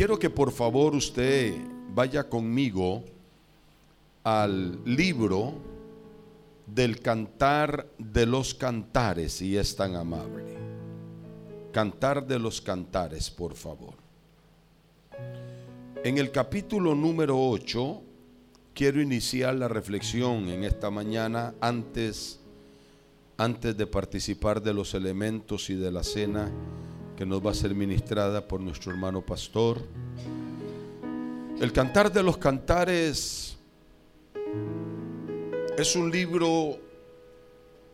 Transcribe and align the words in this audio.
quiero 0.00 0.18
que 0.18 0.30
por 0.30 0.50
favor 0.50 0.94
usted 0.94 1.54
vaya 1.94 2.26
conmigo 2.26 3.04
al 4.24 4.82
libro 4.86 5.52
del 6.66 7.00
cantar 7.00 7.86
de 7.98 8.24
los 8.24 8.54
cantares, 8.54 9.34
si 9.34 9.58
es 9.58 9.76
tan 9.76 9.96
amable. 9.96 10.56
Cantar 11.70 12.26
de 12.26 12.38
los 12.38 12.62
cantares, 12.62 13.30
por 13.30 13.54
favor. 13.54 13.92
En 16.02 16.16
el 16.16 16.30
capítulo 16.30 16.94
número 16.94 17.38
8, 17.38 18.02
quiero 18.72 19.02
iniciar 19.02 19.54
la 19.54 19.68
reflexión 19.68 20.48
en 20.48 20.64
esta 20.64 20.90
mañana 20.90 21.52
antes, 21.60 22.40
antes 23.36 23.76
de 23.76 23.86
participar 23.86 24.62
de 24.62 24.72
los 24.72 24.94
elementos 24.94 25.68
y 25.68 25.74
de 25.74 25.92
la 25.92 26.02
cena 26.02 26.50
que 27.20 27.26
nos 27.26 27.44
va 27.44 27.50
a 27.50 27.54
ser 27.54 27.74
ministrada 27.74 28.48
por 28.48 28.62
nuestro 28.62 28.92
hermano 28.92 29.20
pastor. 29.20 29.76
El 31.60 31.70
Cantar 31.70 32.10
de 32.10 32.22
los 32.22 32.38
Cantares 32.38 33.58
es 35.76 35.96
un 35.96 36.10
libro 36.10 36.78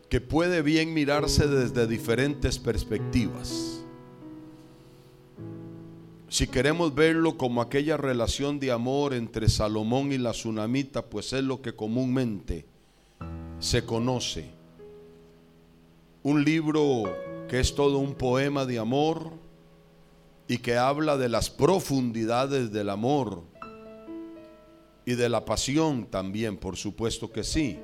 que 0.07 0.21
puede 0.21 0.61
bien 0.61 0.93
mirarse 0.93 1.45
desde 1.45 1.87
diferentes 1.87 2.57
perspectivas. 2.57 3.81
Si 6.29 6.47
queremos 6.47 6.95
verlo 6.95 7.37
como 7.37 7.61
aquella 7.61 7.97
relación 7.97 8.61
de 8.61 8.71
amor 8.71 9.13
entre 9.13 9.49
Salomón 9.49 10.13
y 10.13 10.17
la 10.17 10.31
tsunamita, 10.31 11.01
pues 11.01 11.33
es 11.33 11.43
lo 11.43 11.61
que 11.61 11.75
comúnmente 11.75 12.65
se 13.59 13.83
conoce. 13.83 14.49
Un 16.23 16.45
libro 16.45 17.26
que 17.47 17.59
es 17.59 17.75
todo 17.75 17.97
un 17.97 18.13
poema 18.13 18.65
de 18.65 18.79
amor 18.79 19.31
y 20.47 20.57
que 20.57 20.77
habla 20.77 21.17
de 21.17 21.29
las 21.29 21.49
profundidades 21.49 22.71
del 22.71 22.89
amor 22.89 23.43
y 25.05 25.15
de 25.15 25.29
la 25.29 25.45
pasión 25.45 26.05
también, 26.05 26.57
por 26.57 26.75
supuesto 26.75 27.31
que 27.31 27.43
sí. 27.43 27.79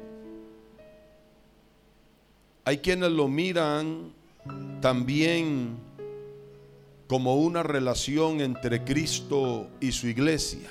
Hay 2.66 2.80
quienes 2.80 3.12
lo 3.12 3.28
miran 3.28 4.14
también 4.82 5.78
como 7.08 7.36
una 7.36 7.64
relación 7.64 8.42
entre 8.42 8.84
Cristo 8.84 9.68
y 9.80 9.92
su 9.92 10.08
iglesia. 10.08 10.70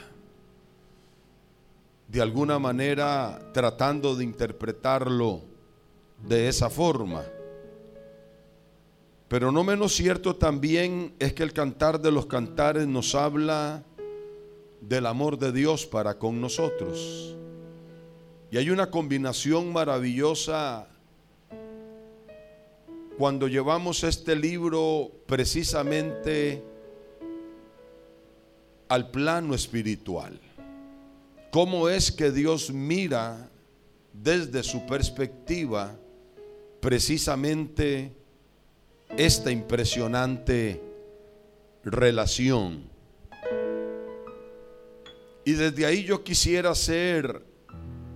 De 2.08 2.20
alguna 2.20 2.58
manera 2.58 3.38
tratando 3.54 4.14
de 4.14 4.24
interpretarlo 4.24 5.40
de 6.26 6.48
esa 6.48 6.68
forma. 6.68 7.22
Pero 9.32 9.50
no 9.50 9.64
menos 9.64 9.94
cierto 9.94 10.36
también 10.36 11.14
es 11.18 11.32
que 11.32 11.42
el 11.42 11.54
cantar 11.54 11.98
de 11.98 12.10
los 12.10 12.26
cantares 12.26 12.86
nos 12.86 13.14
habla 13.14 13.82
del 14.82 15.06
amor 15.06 15.38
de 15.38 15.52
Dios 15.52 15.86
para 15.86 16.18
con 16.18 16.38
nosotros. 16.38 17.34
Y 18.50 18.58
hay 18.58 18.68
una 18.68 18.90
combinación 18.90 19.72
maravillosa 19.72 20.86
cuando 23.16 23.48
llevamos 23.48 24.04
este 24.04 24.36
libro 24.36 25.10
precisamente 25.24 26.62
al 28.90 29.10
plano 29.10 29.54
espiritual. 29.54 30.38
¿Cómo 31.50 31.88
es 31.88 32.12
que 32.12 32.30
Dios 32.30 32.70
mira 32.70 33.48
desde 34.12 34.62
su 34.62 34.84
perspectiva 34.84 35.96
precisamente 36.80 38.12
esta 39.16 39.50
impresionante 39.50 40.82
relación? 41.84 42.84
Y 45.44 45.52
desde 45.52 45.86
ahí 45.86 46.04
yo 46.04 46.22
quisiera 46.22 46.70
hacer 46.70 47.44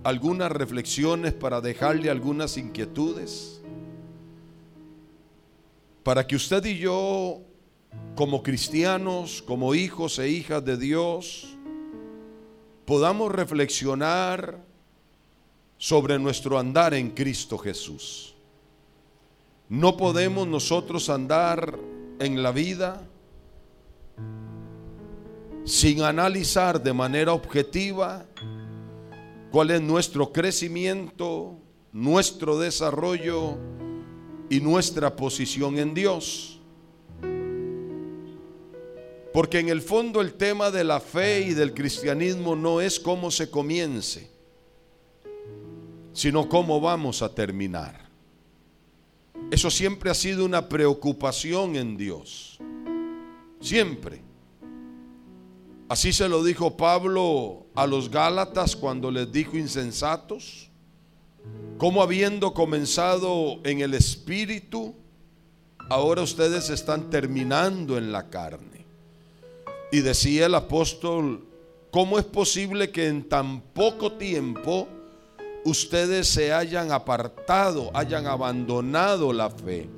algunas 0.03 0.49
reflexiones 0.51 1.33
para 1.33 1.59
dejarle 1.59 2.09
algunas 2.09 2.55
inquietudes. 2.55 3.61
Para 6.03 6.25
que 6.25 6.37
usted 6.37 6.63
y 6.63 6.77
yo, 6.77 7.41
como 8.15 8.41
cristianos, 8.41 9.41
como 9.41 9.75
hijos 9.75 10.19
e 10.19 10.29
hijas 10.29 10.63
de 10.63 10.77
Dios, 10.77 11.57
podamos 12.85 13.29
reflexionar 13.29 14.63
sobre 15.77 16.17
nuestro 16.17 16.57
andar 16.57 16.93
en 16.93 17.09
Cristo 17.09 17.57
Jesús. 17.57 18.36
No 19.69 19.97
podemos 19.97 20.47
nosotros 20.47 21.09
andar 21.09 21.77
en 22.19 22.41
la 22.41 22.51
vida 22.51 23.05
sin 25.65 26.01
analizar 26.01 26.81
de 26.81 26.93
manera 26.93 27.33
objetiva 27.33 28.25
cuál 29.51 29.71
es 29.71 29.81
nuestro 29.81 30.31
crecimiento, 30.31 31.57
nuestro 31.91 32.57
desarrollo 32.57 33.57
y 34.49 34.61
nuestra 34.61 35.13
posición 35.13 35.77
en 35.77 35.93
Dios. 35.93 36.61
Porque 39.33 39.59
en 39.59 39.67
el 39.67 39.81
fondo 39.81 40.21
el 40.21 40.35
tema 40.35 40.71
de 40.71 40.85
la 40.85 41.01
fe 41.01 41.41
y 41.41 41.53
del 41.53 41.73
cristianismo 41.73 42.55
no 42.55 42.79
es 42.79 42.97
cómo 42.99 43.29
se 43.29 43.51
comience, 43.51 44.31
sino 46.13 46.47
cómo 46.47 46.79
vamos 46.79 47.21
a 47.21 47.35
terminar. 47.35 48.06
Eso 49.49 49.71
siempre 49.71 50.09
ha 50.09 50.13
sido 50.13 50.45
una 50.45 50.67
preocupación 50.67 51.75
en 51.75 51.95
Dios. 51.95 52.59
Siempre. 53.61 54.21
Así 55.89 56.11
se 56.11 56.27
lo 56.27 56.43
dijo 56.43 56.75
Pablo 56.75 57.65
a 57.73 57.87
los 57.87 58.11
Gálatas 58.11 58.75
cuando 58.75 59.09
les 59.09 59.31
dijo 59.31 59.57
insensatos, 59.57 60.69
como 61.77 62.01
habiendo 62.01 62.53
comenzado 62.53 63.61
en 63.63 63.79
el 63.79 63.93
espíritu, 63.93 64.95
ahora 65.89 66.23
ustedes 66.23 66.69
están 66.69 67.09
terminando 67.09 67.97
en 67.97 68.11
la 68.11 68.29
carne. 68.29 68.85
Y 69.91 70.01
decía 70.01 70.47
el 70.47 70.55
apóstol, 70.55 71.45
¿cómo 71.91 72.19
es 72.19 72.25
posible 72.25 72.91
que 72.91 73.07
en 73.07 73.29
tan 73.29 73.61
poco 73.61 74.11
tiempo 74.11 74.89
ustedes 75.67 76.27
se 76.27 76.53
hayan 76.53 76.91
apartado, 76.91 77.91
hayan 77.93 78.25
abandonado 78.25 79.33
la 79.33 79.49
fe? 79.49 79.89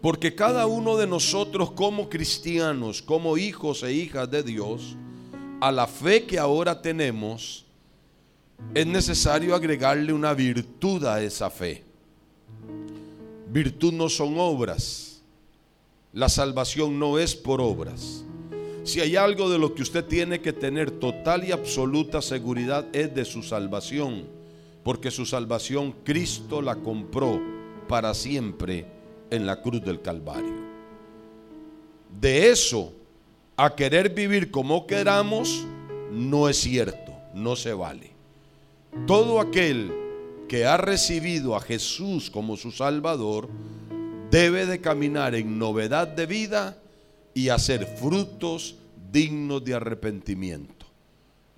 Porque 0.00 0.34
cada 0.34 0.66
uno 0.66 0.96
de 0.96 1.06
nosotros 1.06 1.70
como 1.72 2.08
cristianos, 2.08 3.02
como 3.02 3.36
hijos 3.36 3.82
e 3.82 3.92
hijas 3.92 4.30
de 4.30 4.42
Dios, 4.42 4.96
a 5.60 5.70
la 5.70 5.86
fe 5.86 6.24
que 6.24 6.38
ahora 6.38 6.80
tenemos, 6.80 7.64
es 8.74 8.86
necesario 8.86 9.54
agregarle 9.54 10.12
una 10.12 10.34
virtud 10.34 11.04
a 11.04 11.22
esa 11.22 11.50
fe. 11.50 11.84
Virtud 13.48 13.92
no 13.92 14.08
son 14.08 14.38
obras. 14.38 15.22
La 16.12 16.28
salvación 16.28 16.98
no 16.98 17.18
es 17.18 17.34
por 17.34 17.60
obras. 17.60 18.24
Si 18.84 19.00
hay 19.00 19.16
algo 19.16 19.48
de 19.48 19.58
lo 19.58 19.74
que 19.74 19.80
usted 19.80 20.04
tiene 20.04 20.42
que 20.42 20.52
tener 20.52 20.90
total 20.90 21.42
y 21.42 21.52
absoluta 21.52 22.20
seguridad 22.20 22.86
es 22.92 23.14
de 23.14 23.24
su 23.24 23.42
salvación, 23.42 24.26
porque 24.82 25.10
su 25.10 25.24
salvación 25.24 25.94
Cristo 26.04 26.60
la 26.60 26.76
compró 26.76 27.40
para 27.88 28.12
siempre 28.12 28.84
en 29.30 29.46
la 29.46 29.62
cruz 29.62 29.82
del 29.82 30.02
Calvario. 30.02 30.52
De 32.20 32.50
eso 32.50 32.92
a 33.56 33.74
querer 33.74 34.10
vivir 34.10 34.50
como 34.50 34.86
queramos, 34.86 35.66
no 36.12 36.50
es 36.50 36.58
cierto, 36.58 37.14
no 37.32 37.56
se 37.56 37.72
vale. 37.72 38.10
Todo 39.06 39.40
aquel 39.40 39.92
que 40.46 40.66
ha 40.66 40.76
recibido 40.76 41.56
a 41.56 41.60
Jesús 41.62 42.30
como 42.30 42.58
su 42.58 42.70
Salvador 42.70 43.48
debe 44.30 44.66
de 44.66 44.82
caminar 44.82 45.34
en 45.34 45.58
novedad 45.58 46.06
de 46.06 46.26
vida 46.26 46.76
y 47.34 47.48
hacer 47.48 47.86
frutos 47.86 48.76
dignos 49.10 49.64
de 49.64 49.74
arrepentimiento. 49.74 50.86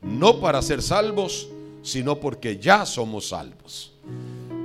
No 0.02 0.40
para 0.40 0.62
ser 0.62 0.82
salvos, 0.82 1.48
sino 1.82 2.18
porque 2.18 2.58
ya 2.58 2.84
somos 2.84 3.28
salvos. 3.28 3.92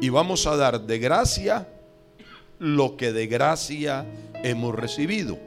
Y 0.01 0.09
vamos 0.09 0.47
a 0.47 0.56
dar 0.56 0.81
de 0.81 1.00
gracia 1.00 1.68
lo 2.59 2.97
que 2.97 3.12
de 3.12 3.27
gracia 3.27 4.06
hemos 4.44 4.74
recibido. 4.75 5.38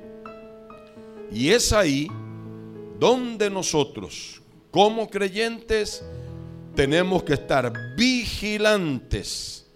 Y 1.33 1.51
es 1.51 1.73
ahí 1.73 2.09
donde 2.99 3.51
nosotros, 3.51 4.41
como 4.71 5.09
creyentes, 5.09 6.05
tenemos 6.75 7.23
que 7.23 7.35
estar 7.35 7.73
vigilantes 7.97 9.67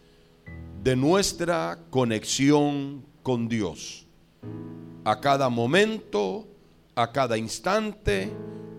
de 0.82 0.96
nuestra 0.96 1.78
conexión 1.90 3.04
con 3.22 3.48
Dios. 3.48 4.06
A 5.08 5.22
cada 5.22 5.48
momento, 5.48 6.46
a 6.94 7.10
cada 7.10 7.38
instante 7.38 8.30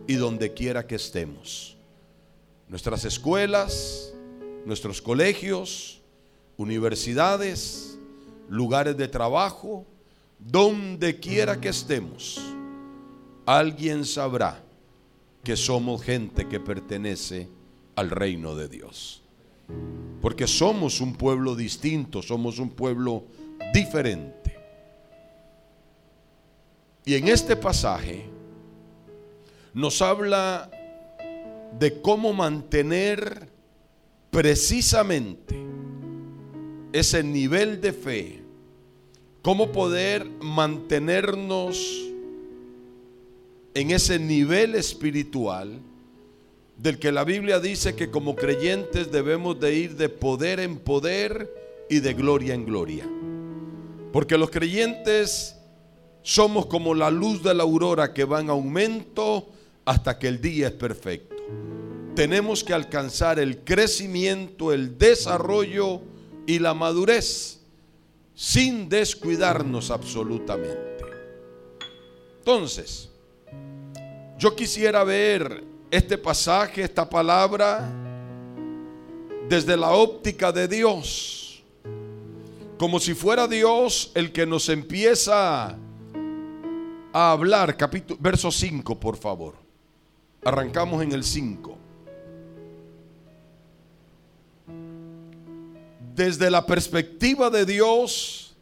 y 0.06 0.14
donde 0.14 0.54
quiera 0.54 0.86
que 0.86 0.94
estemos. 0.94 1.76
Nuestras 2.68 3.04
escuelas, 3.04 4.14
nuestros 4.64 5.02
colegios, 5.02 6.04
universidades, 6.56 7.98
lugares 8.48 8.96
de 8.96 9.08
trabajo, 9.08 9.88
donde 10.38 11.20
quiera 11.20 11.60
que 11.60 11.70
estemos, 11.70 12.40
alguien 13.48 14.06
sabrá 14.06 14.64
que 15.44 15.58
somos 15.58 16.04
gente 16.04 16.48
que 16.48 16.60
pertenece 16.60 17.50
al 17.96 18.12
reino 18.12 18.54
de 18.54 18.70
Dios. 18.70 19.24
Porque 20.22 20.46
somos 20.46 21.02
un 21.02 21.16
pueblo 21.16 21.56
distinto, 21.56 22.22
somos 22.22 22.60
un 22.60 22.70
pueblo 22.70 23.24
diferente. 23.74 24.59
Y 27.10 27.16
en 27.16 27.28
este 27.28 27.56
pasaje 27.56 28.24
nos 29.74 30.00
habla 30.04 30.70
de 31.80 32.00
cómo 32.04 32.34
mantener 32.34 33.50
precisamente 34.30 35.56
ese 36.94 37.24
nivel 37.24 37.82
de 37.82 37.94
fe, 37.94 38.42
cómo 39.42 39.72
poder 39.72 40.30
mantenernos 40.40 41.84
en 43.74 43.90
ese 43.90 44.20
nivel 44.20 44.76
espiritual 44.76 45.80
del 46.78 47.00
que 47.00 47.12
la 47.12 47.24
Biblia 47.24 47.60
dice 47.60 47.96
que 47.96 48.12
como 48.12 48.36
creyentes 48.36 49.12
debemos 49.12 49.60
de 49.60 49.74
ir 49.74 49.96
de 49.96 50.10
poder 50.10 50.60
en 50.60 50.78
poder 50.78 51.52
y 51.90 52.02
de 52.02 52.14
gloria 52.14 52.54
en 52.54 52.66
gloria. 52.66 53.10
Porque 54.14 54.38
los 54.38 54.52
creyentes 54.52 55.56
somos 56.21 56.66
como 56.68 56.94
la 56.94 57.10
luz 57.10 57.44
de 57.44 57.54
la 57.54 57.63
aurora 57.63 58.13
que 58.13 58.25
va 58.25 58.42
en 58.42 58.50
aumento 58.50 59.50
hasta 59.86 60.19
que 60.19 60.27
el 60.27 60.42
día 60.42 60.68
es 60.68 60.74
perfecto. 60.74 61.36
Tenemos 62.16 62.63
que 62.63 62.74
alcanzar 62.74 63.39
el 63.39 63.60
crecimiento, 63.63 64.74
el 64.74 64.98
desarrollo 64.98 66.01
y 66.45 66.60
la 66.60 66.74
madurez 66.74 67.60
sin 68.36 68.88
descuidarnos 68.88 69.92
absolutamente. 69.92 71.06
Entonces, 72.38 73.10
yo 74.38 74.56
quisiera 74.56 75.04
ver 75.04 75.63
este 75.92 76.18
pasaje, 76.18 76.83
esta 76.83 77.10
palabra, 77.10 77.92
desde 79.50 79.75
la 79.75 79.92
óptica 79.92 80.51
de 80.51 80.68
Dios, 80.68 81.63
como 82.77 83.00
si 83.00 83.13
fuera 83.13 83.48
Dios 83.48 84.12
el 84.15 84.31
que 84.31 84.45
nos 84.45 84.69
empieza 84.69 85.65
a 85.65 85.77
hablar. 87.14 87.76
Capítulo, 87.78 88.20
verso 88.22 88.52
5, 88.52 89.00
por 89.00 89.18
favor. 89.18 89.56
Arrancamos 90.44 91.04
en 91.04 91.12
el 91.12 91.24
5. 91.24 91.78
Desde 96.16 96.50
la 96.50 96.66
perspectiva 96.66 97.50
de 97.50 97.66
Dios, 97.66 98.56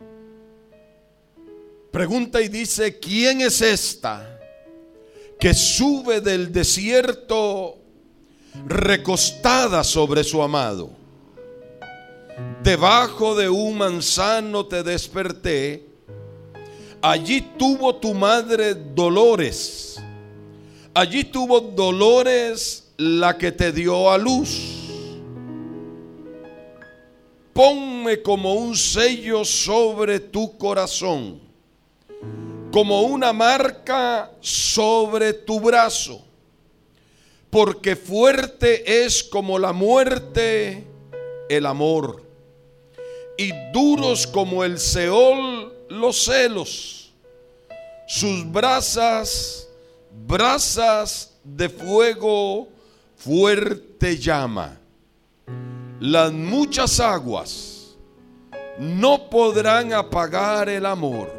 pregunta 1.92 2.42
y 2.42 2.48
dice, 2.48 3.00
¿quién 3.00 3.42
es 3.42 3.62
esta? 3.62 4.38
que 5.40 5.54
sube 5.54 6.22
del 6.22 6.52
desierto 6.52 7.78
recostada 8.66 9.84
sobre 9.84 10.24
su 10.24 10.42
amado. 10.42 10.90
Debajo 12.64 13.36
de 13.36 13.50
un 13.50 13.78
manzano 13.78 14.66
te 14.66 14.84
desperté. 14.84 15.87
Allí 17.10 17.42
tuvo 17.58 17.96
tu 17.96 18.14
madre 18.14 18.74
dolores. 18.74 20.02
Allí 20.94 21.24
tuvo 21.24 21.62
dolores 21.62 22.92
la 22.98 23.38
que 23.38 23.52
te 23.52 23.72
dio 23.72 24.12
a 24.12 24.18
luz. 24.18 24.90
Ponme 27.54 28.22
como 28.22 28.56
un 28.56 28.76
sello 28.76 29.46
sobre 29.46 30.20
tu 30.20 30.58
corazón 30.58 31.48
como 32.72 33.02
una 33.02 33.34
marca 33.34 34.32
sobre 34.40 35.34
tu 35.34 35.60
brazo, 35.60 36.22
porque 37.50 37.96
fuerte 37.96 39.06
es 39.06 39.24
como 39.24 39.58
la 39.58 39.74
muerte 39.74 40.86
el 41.50 41.66
amor, 41.66 42.24
y 43.38 43.52
duros 43.74 44.28
como 44.28 44.64
el 44.64 44.78
Seol 44.78 45.74
los 45.90 46.26
celos, 46.26 46.97
sus 48.08 48.50
brasas, 48.50 49.68
brasas 50.26 51.38
de 51.44 51.70
fuego 51.70 52.70
fuerte 53.16 54.18
llama. 54.18 54.80
Las 56.00 56.32
muchas 56.32 57.00
aguas 57.00 57.98
no 58.80 59.30
podrán 59.30 59.94
apagar 59.94 60.70
el 60.70 60.86
amor 60.86 61.32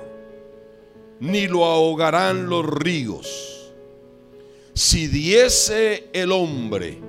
ni 1.20 1.46
lo 1.46 1.64
ahogarán 1.64 2.48
los 2.48 2.66
ríos. 2.66 3.72
Si 4.74 5.08
diese 5.08 6.08
el 6.12 6.30
hombre 6.30 7.00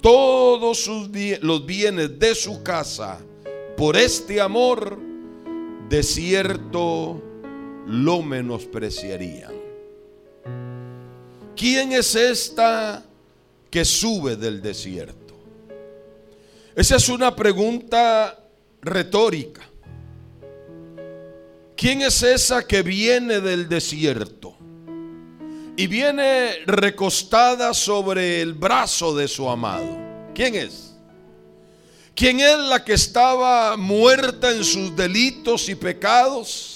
todos 0.00 0.84
sus 0.84 1.10
los 1.42 1.66
bienes 1.66 2.18
de 2.18 2.34
su 2.34 2.62
casa 2.62 3.18
por 3.76 3.96
este 3.96 4.40
amor, 4.40 4.98
de 5.88 6.02
cierto 6.02 7.20
lo 7.86 8.22
menospreciarían. 8.22 9.52
¿Quién 11.56 11.92
es 11.92 12.14
esta 12.14 13.04
que 13.70 13.84
sube 13.84 14.36
del 14.36 14.60
desierto? 14.60 15.34
Esa 16.74 16.96
es 16.96 17.08
una 17.08 17.34
pregunta 17.34 18.38
retórica. 18.82 19.62
¿Quién 21.76 22.02
es 22.02 22.22
esa 22.22 22.66
que 22.66 22.82
viene 22.82 23.40
del 23.40 23.68
desierto? 23.68 24.56
Y 25.76 25.86
viene 25.86 26.64
recostada 26.66 27.72
sobre 27.74 28.40
el 28.40 28.54
brazo 28.54 29.14
de 29.14 29.28
su 29.28 29.48
amado. 29.48 29.96
¿Quién 30.34 30.54
es? 30.54 30.94
¿Quién 32.14 32.40
es 32.40 32.58
la 32.58 32.82
que 32.82 32.94
estaba 32.94 33.76
muerta 33.76 34.50
en 34.50 34.64
sus 34.64 34.96
delitos 34.96 35.68
y 35.68 35.74
pecados? 35.74 36.75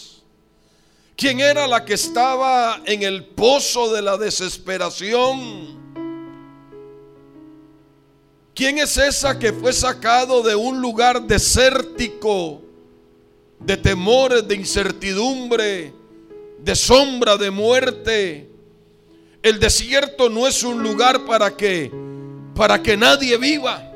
¿Quién 1.21 1.39
era 1.41 1.67
la 1.67 1.85
que 1.85 1.93
estaba 1.93 2.81
en 2.87 3.03
el 3.03 3.27
pozo 3.27 3.93
de 3.93 4.01
la 4.01 4.17
desesperación? 4.17 5.79
¿Quién 8.55 8.79
es 8.79 8.97
esa 8.97 9.39
que 9.39 9.53
fue 9.53 9.75
sacado 9.75 10.43
de 10.43 10.55
un 10.57 10.81
lugar 10.81 11.21
desértico 11.21 12.63
de 13.59 13.77
temores, 13.77 14.49
de 14.49 14.55
incertidumbre, 14.55 15.93
de 16.59 16.75
sombra, 16.75 17.37
de 17.37 17.51
muerte. 17.51 18.49
El 19.43 19.61
desierto 19.61 20.31
no 20.31 20.47
es 20.47 20.63
un 20.63 20.83
lugar 20.83 21.27
para 21.27 21.55
que 21.55 21.93
para 22.55 22.83
que 22.83 22.97
nadie 22.97 23.37
viva. 23.37 23.93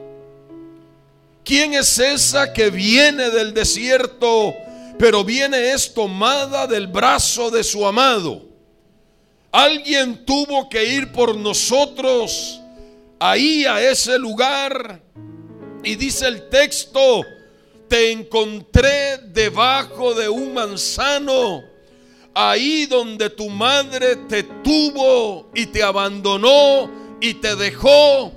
¿Quién 1.42 1.72
es 1.72 1.99
esa 1.99 2.52
que 2.52 2.68
viene 2.68 3.30
del 3.30 3.54
desierto, 3.54 4.54
pero 4.98 5.24
viene 5.24 5.72
es 5.72 5.92
tomada 5.92 6.66
del 6.66 6.86
brazo 6.86 7.50
de 7.50 7.64
su 7.64 7.86
amado? 7.86 8.42
Alguien 9.50 10.24
tuvo 10.24 10.68
que 10.68 10.84
ir 10.84 11.12
por 11.12 11.36
nosotros 11.36 12.60
ahí 13.20 13.64
a 13.64 13.80
ese 13.80 14.18
lugar. 14.18 15.00
Y 15.84 15.94
dice 15.94 16.26
el 16.26 16.48
texto, 16.48 17.22
te 17.88 18.10
encontré 18.10 19.18
debajo 19.18 20.14
de 20.14 20.28
un 20.28 20.54
manzano, 20.54 21.62
ahí 22.34 22.86
donde 22.86 23.30
tu 23.30 23.48
madre 23.48 24.16
te 24.28 24.42
tuvo 24.42 25.50
y 25.54 25.66
te 25.66 25.82
abandonó 25.82 26.90
y 27.20 27.34
te 27.34 27.54
dejó. 27.54 28.32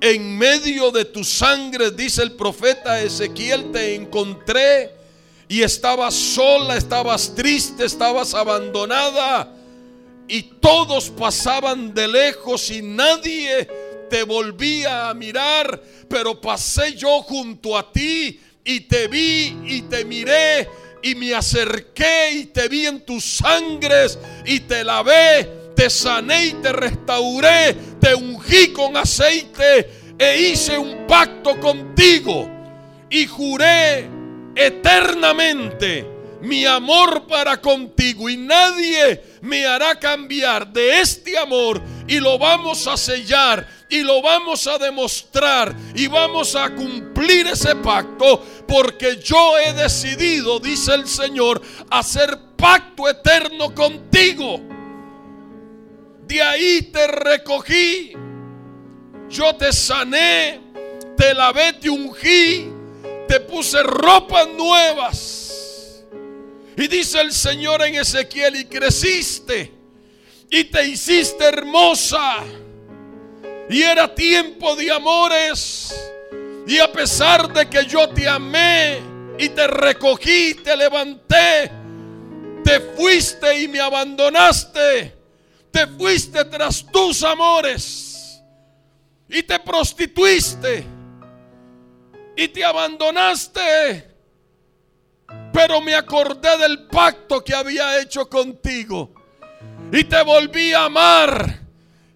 En 0.00 0.36
medio 0.36 0.90
de 0.90 1.04
tu 1.04 1.22
sangre, 1.22 1.90
dice 1.90 2.22
el 2.22 2.32
profeta 2.32 3.00
Ezequiel, 3.00 3.70
te 3.70 3.94
encontré 3.94 4.95
y 5.48 5.62
estabas 5.62 6.14
sola, 6.14 6.76
estabas 6.76 7.34
triste, 7.34 7.84
estabas 7.84 8.34
abandonada 8.34 9.52
y 10.28 10.42
todos 10.42 11.10
pasaban 11.10 11.94
de 11.94 12.08
lejos 12.08 12.70
y 12.70 12.82
nadie 12.82 13.68
te 14.10 14.22
volvía 14.24 15.08
a 15.08 15.14
mirar, 15.14 15.80
pero 16.08 16.40
pasé 16.40 16.94
yo 16.94 17.22
junto 17.22 17.76
a 17.76 17.92
ti 17.92 18.40
y 18.64 18.80
te 18.80 19.06
vi 19.06 19.56
y 19.64 19.82
te 19.82 20.04
miré 20.04 20.68
y 21.02 21.14
me 21.14 21.34
acerqué 21.34 22.30
y 22.32 22.46
te 22.46 22.68
vi 22.68 22.86
en 22.86 23.04
tus 23.04 23.24
sangres 23.36 24.18
y 24.44 24.60
te 24.60 24.82
lavé, 24.82 25.70
te 25.76 25.88
sané 25.88 26.46
y 26.46 26.52
te 26.54 26.72
restauré, 26.72 27.74
te 28.00 28.14
ungí 28.14 28.72
con 28.72 28.96
aceite 28.96 29.90
e 30.18 30.40
hice 30.40 30.76
un 30.76 31.06
pacto 31.06 31.60
contigo 31.60 32.50
y 33.08 33.26
juré 33.26 34.15
eternamente 34.56 36.16
mi 36.40 36.64
amor 36.64 37.26
para 37.26 37.60
contigo 37.60 38.28
y 38.28 38.36
nadie 38.36 39.22
me 39.42 39.66
hará 39.66 39.98
cambiar 39.98 40.72
de 40.72 41.00
este 41.00 41.36
amor 41.38 41.80
y 42.06 42.20
lo 42.20 42.38
vamos 42.38 42.86
a 42.86 42.96
sellar 42.96 43.66
y 43.88 44.00
lo 44.00 44.20
vamos 44.20 44.66
a 44.66 44.78
demostrar 44.78 45.74
y 45.94 46.06
vamos 46.08 46.54
a 46.56 46.74
cumplir 46.74 47.46
ese 47.46 47.76
pacto 47.76 48.44
porque 48.66 49.18
yo 49.22 49.58
he 49.58 49.72
decidido, 49.72 50.58
dice 50.58 50.94
el 50.94 51.06
Señor, 51.06 51.62
hacer 51.90 52.38
pacto 52.56 53.08
eterno 53.08 53.74
contigo. 53.74 54.60
de 56.26 56.42
ahí 56.42 56.82
te 56.92 57.06
recogí. 57.06 58.12
Yo 59.28 59.54
te 59.56 59.72
sané, 59.72 60.60
te 61.16 61.34
lavé, 61.34 61.72
te 61.74 61.90
ungí, 61.90 62.68
te 63.28 63.40
puse 63.40 63.82
ropas 63.82 64.48
nuevas. 64.48 66.04
Y 66.76 66.88
dice 66.88 67.20
el 67.20 67.32
Señor 67.32 67.82
en 67.82 67.94
Ezequiel, 67.94 68.56
y 68.56 68.64
creciste 68.66 69.76
y 70.50 70.64
te 70.64 70.86
hiciste 70.86 71.44
hermosa. 71.44 72.38
Y 73.68 73.82
era 73.82 74.14
tiempo 74.14 74.76
de 74.76 74.90
amores. 74.90 75.94
Y 76.66 76.78
a 76.78 76.90
pesar 76.90 77.52
de 77.52 77.68
que 77.68 77.84
yo 77.86 78.08
te 78.08 78.28
amé 78.28 78.98
y 79.38 79.48
te 79.50 79.66
recogí, 79.66 80.54
te 80.54 80.76
levanté, 80.76 81.70
te 82.64 82.80
fuiste 82.96 83.60
y 83.60 83.68
me 83.68 83.80
abandonaste. 83.80 85.14
Te 85.70 85.86
fuiste 85.88 86.42
tras 86.46 86.86
tus 86.90 87.22
amores 87.22 88.40
y 89.28 89.42
te 89.42 89.58
prostituiste 89.58 90.86
y 92.36 92.48
te 92.48 92.64
abandonaste. 92.64 94.14
Pero 95.52 95.80
me 95.80 95.94
acordé 95.94 96.56
del 96.58 96.86
pacto 96.86 97.42
que 97.42 97.54
había 97.54 98.00
hecho 98.00 98.28
contigo 98.28 99.12
y 99.90 100.04
te 100.04 100.22
volví 100.22 100.72
a 100.72 100.84
amar 100.84 101.60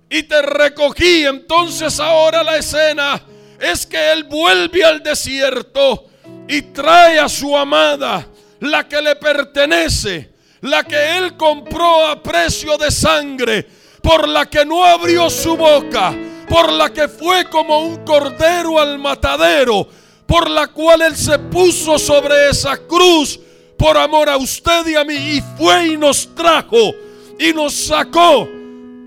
y 0.08 0.22
te 0.24 0.42
recogí. 0.42 1.24
Entonces 1.24 1.98
ahora 1.98 2.42
la 2.42 2.58
escena 2.58 3.22
es 3.58 3.86
que 3.86 4.12
Él 4.12 4.24
vuelve 4.24 4.84
al 4.84 5.02
desierto 5.02 6.06
y 6.46 6.62
trae 6.62 7.18
a 7.18 7.28
su 7.28 7.56
amada, 7.56 8.26
la 8.60 8.86
que 8.88 9.00
le 9.00 9.16
pertenece, 9.16 10.32
la 10.62 10.84
que 10.84 11.18
Él 11.18 11.36
compró 11.36 12.06
a 12.06 12.22
precio 12.22 12.76
de 12.76 12.90
sangre, 12.90 13.66
por 14.02 14.28
la 14.28 14.46
que 14.46 14.64
no 14.64 14.84
abrió 14.84 15.30
su 15.30 15.56
boca, 15.56 16.14
por 16.48 16.72
la 16.72 16.92
que 16.92 17.06
fue 17.06 17.44
como 17.44 17.80
un 17.80 18.04
cordero 18.04 18.80
al 18.80 18.98
matadero, 18.98 19.86
por 20.30 20.48
la 20.48 20.68
cual 20.68 21.02
Él 21.02 21.16
se 21.16 21.36
puso 21.40 21.98
sobre 21.98 22.50
esa 22.50 22.76
cruz 22.76 23.40
por 23.76 23.98
amor 23.98 24.28
a 24.28 24.36
usted 24.36 24.86
y 24.86 24.94
a 24.94 25.02
mí 25.02 25.14
y 25.16 25.42
fue 25.58 25.88
y 25.88 25.96
nos 25.96 26.32
trajo 26.36 26.94
y 27.36 27.52
nos 27.52 27.74
sacó, 27.74 28.48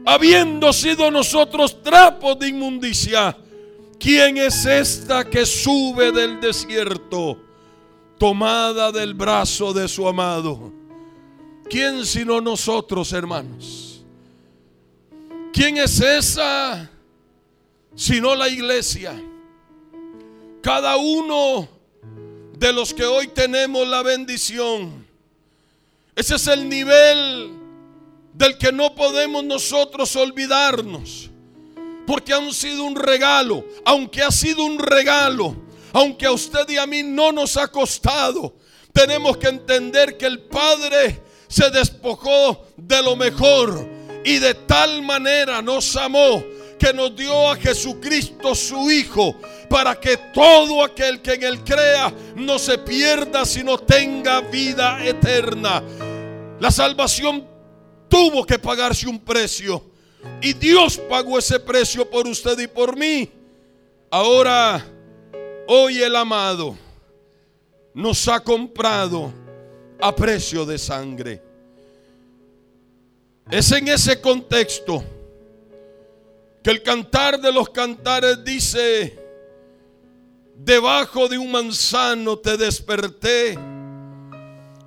habiendo 0.05 0.73
sido 0.73 1.09
nosotros 1.09 1.81
trapos 1.81 2.37
de 2.39 2.49
inmundicia. 2.49 3.37
¿Quién 3.97 4.35
es 4.35 4.65
esta 4.65 5.23
que 5.23 5.45
sube 5.45 6.11
del 6.11 6.41
desierto, 6.41 7.37
tomada 8.17 8.91
del 8.91 9.13
brazo 9.13 9.71
de 9.71 9.87
su 9.87 10.05
amado? 10.05 10.73
¿Quién 11.69 12.05
sino 12.05 12.41
nosotros, 12.41 13.13
hermanos? 13.13 14.03
¿Quién 15.53 15.77
es 15.77 16.01
esa 16.01 16.89
sino 17.95 18.35
la 18.35 18.49
iglesia? 18.49 19.13
Cada 20.63 20.95
uno 20.95 21.67
de 22.57 22.71
los 22.71 22.93
que 22.93 23.03
hoy 23.03 23.27
tenemos 23.27 23.85
la 23.85 24.01
bendición. 24.01 25.05
Ese 26.15 26.35
es 26.35 26.47
el 26.47 26.69
nivel 26.69 27.51
del 28.33 28.57
que 28.57 28.71
no 28.71 28.95
podemos 28.95 29.43
nosotros 29.43 30.15
olvidarnos. 30.15 31.29
Porque 32.07 32.33
han 32.33 32.53
sido 32.53 32.85
un 32.85 32.95
regalo, 32.95 33.65
aunque 33.83 34.23
ha 34.23 34.31
sido 34.31 34.63
un 34.63 34.79
regalo, 34.79 35.53
aunque 35.91 36.27
a 36.27 36.31
usted 36.31 36.69
y 36.69 36.77
a 36.77 36.87
mí 36.87 37.03
no 37.03 37.33
nos 37.33 37.57
ha 37.57 37.67
costado, 37.67 38.55
tenemos 38.93 39.35
que 39.35 39.49
entender 39.49 40.17
que 40.17 40.27
el 40.27 40.43
Padre 40.43 41.21
se 41.49 41.69
despojó 41.71 42.67
de 42.77 43.03
lo 43.03 43.17
mejor 43.17 43.85
y 44.23 44.39
de 44.39 44.53
tal 44.53 45.01
manera 45.01 45.61
nos 45.61 45.93
amó 45.97 46.41
que 46.79 46.93
nos 46.93 47.13
dio 47.17 47.51
a 47.51 47.57
Jesucristo 47.57 48.55
su 48.55 48.89
Hijo 48.89 49.35
para 49.73 49.99
que 49.99 50.17
todo 50.31 50.83
aquel 50.83 51.19
que 51.19 51.33
en 51.33 51.43
él 51.45 51.63
crea 51.63 52.13
no 52.35 52.59
se 52.59 52.77
pierda, 52.77 53.43
sino 53.43 53.79
tenga 53.79 54.39
vida 54.41 55.03
eterna. 55.03 55.81
La 56.59 56.69
salvación 56.69 57.43
tuvo 58.07 58.45
que 58.45 58.59
pagarse 58.59 59.09
un 59.09 59.19
precio. 59.19 59.83
Y 60.43 60.53
Dios 60.53 60.99
pagó 61.09 61.39
ese 61.39 61.59
precio 61.59 62.07
por 62.07 62.27
usted 62.27 62.59
y 62.59 62.67
por 62.67 62.95
mí. 62.95 63.31
Ahora, 64.11 64.85
hoy 65.67 66.03
el 66.03 66.15
amado 66.17 66.77
nos 67.95 68.27
ha 68.27 68.41
comprado 68.41 69.33
a 69.99 70.15
precio 70.15 70.67
de 70.67 70.77
sangre. 70.77 71.41
Es 73.49 73.71
en 73.71 73.87
ese 73.87 74.21
contexto 74.21 75.03
que 76.61 76.69
el 76.69 76.83
cantar 76.83 77.41
de 77.41 77.51
los 77.51 77.69
cantares 77.69 78.43
dice, 78.43 79.22
debajo 80.55 81.27
de 81.27 81.37
un 81.37 81.51
manzano 81.51 82.37
te 82.37 82.57
desperté, 82.57 83.57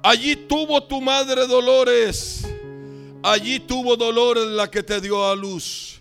allí 0.02 0.36
tuvo 0.36 0.82
tu 0.82 1.00
madre 1.00 1.46
dolores 1.46 2.46
allí 3.26 3.58
tuvo 3.58 3.96
dolor 3.96 4.38
en 4.38 4.56
la 4.56 4.70
que 4.70 4.82
te 4.82 5.00
dio 5.00 5.26
a 5.26 5.34
luz. 5.34 6.00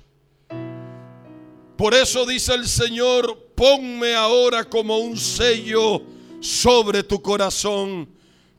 Por 1.76 1.94
eso 1.94 2.26
dice 2.26 2.54
el 2.54 2.68
Señor, 2.68 3.50
ponme 3.56 4.16
ahora 4.16 4.64
como 4.64 4.98
un 5.00 5.18
sello 5.18 6.02
sobre 6.40 7.04
tu 7.04 7.22
corazón, 7.22 8.08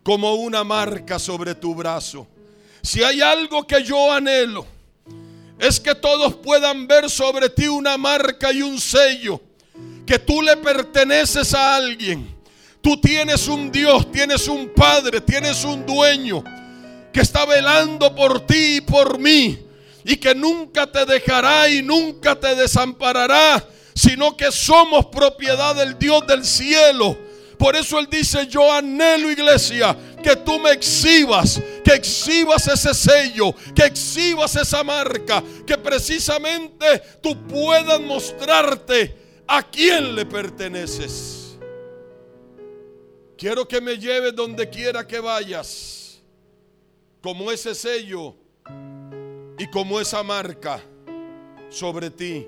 como 0.02 0.34
una 0.34 0.64
marca 0.64 1.18
sobre 1.18 1.54
tu 1.54 1.74
brazo. 1.74 2.26
Si 2.82 3.02
hay 3.02 3.20
algo 3.20 3.66
que 3.66 3.82
yo 3.82 4.12
anhelo, 4.12 4.66
es 5.58 5.80
que 5.80 5.94
todos 5.94 6.34
puedan 6.34 6.86
ver 6.86 7.08
sobre 7.08 7.48
ti 7.48 7.68
una 7.68 7.96
marca 7.96 8.52
y 8.52 8.62
un 8.62 8.80
sello, 8.80 9.40
que 10.06 10.18
tú 10.18 10.40
le 10.40 10.56
perteneces 10.56 11.52
a 11.52 11.76
alguien. 11.76 12.34
Tú 12.80 13.00
tienes 13.00 13.48
un 13.48 13.72
Dios, 13.72 14.10
tienes 14.12 14.46
un 14.46 14.68
Padre, 14.68 15.20
tienes 15.20 15.64
un 15.64 15.84
dueño 15.84 16.44
que 17.12 17.20
está 17.20 17.44
velando 17.44 18.14
por 18.14 18.46
ti 18.46 18.76
y 18.76 18.80
por 18.80 19.18
mí 19.18 19.58
y 20.04 20.16
que 20.16 20.34
nunca 20.34 20.86
te 20.86 21.04
dejará 21.04 21.68
y 21.68 21.82
nunca 21.82 22.38
te 22.38 22.54
desamparará, 22.54 23.66
sino 23.92 24.36
que 24.36 24.52
somos 24.52 25.06
propiedad 25.06 25.74
del 25.74 25.98
Dios 25.98 26.24
del 26.28 26.44
cielo. 26.44 27.18
Por 27.58 27.74
eso 27.74 27.98
Él 27.98 28.06
dice, 28.08 28.46
yo 28.46 28.72
anhelo 28.72 29.32
iglesia, 29.32 29.96
que 30.22 30.36
tú 30.36 30.60
me 30.60 30.70
exhibas, 30.70 31.60
que 31.82 31.94
exhibas 31.94 32.68
ese 32.68 32.94
sello, 32.94 33.52
que 33.74 33.84
exhibas 33.84 34.54
esa 34.54 34.84
marca, 34.84 35.42
que 35.66 35.76
precisamente 35.76 37.02
tú 37.20 37.36
puedas 37.48 38.00
mostrarte 38.00 39.25
a 39.46 39.62
quién 39.62 40.14
le 40.14 40.26
perteneces. 40.26 41.58
Quiero 43.36 43.68
que 43.68 43.80
me 43.80 43.98
lleves 43.98 44.34
donde 44.34 44.68
quiera 44.68 45.06
que 45.06 45.20
vayas 45.20 46.22
como 47.20 47.52
ese 47.52 47.74
sello 47.74 48.34
y 49.58 49.68
como 49.70 50.00
esa 50.00 50.22
marca 50.22 50.80
sobre 51.68 52.10
ti. 52.10 52.46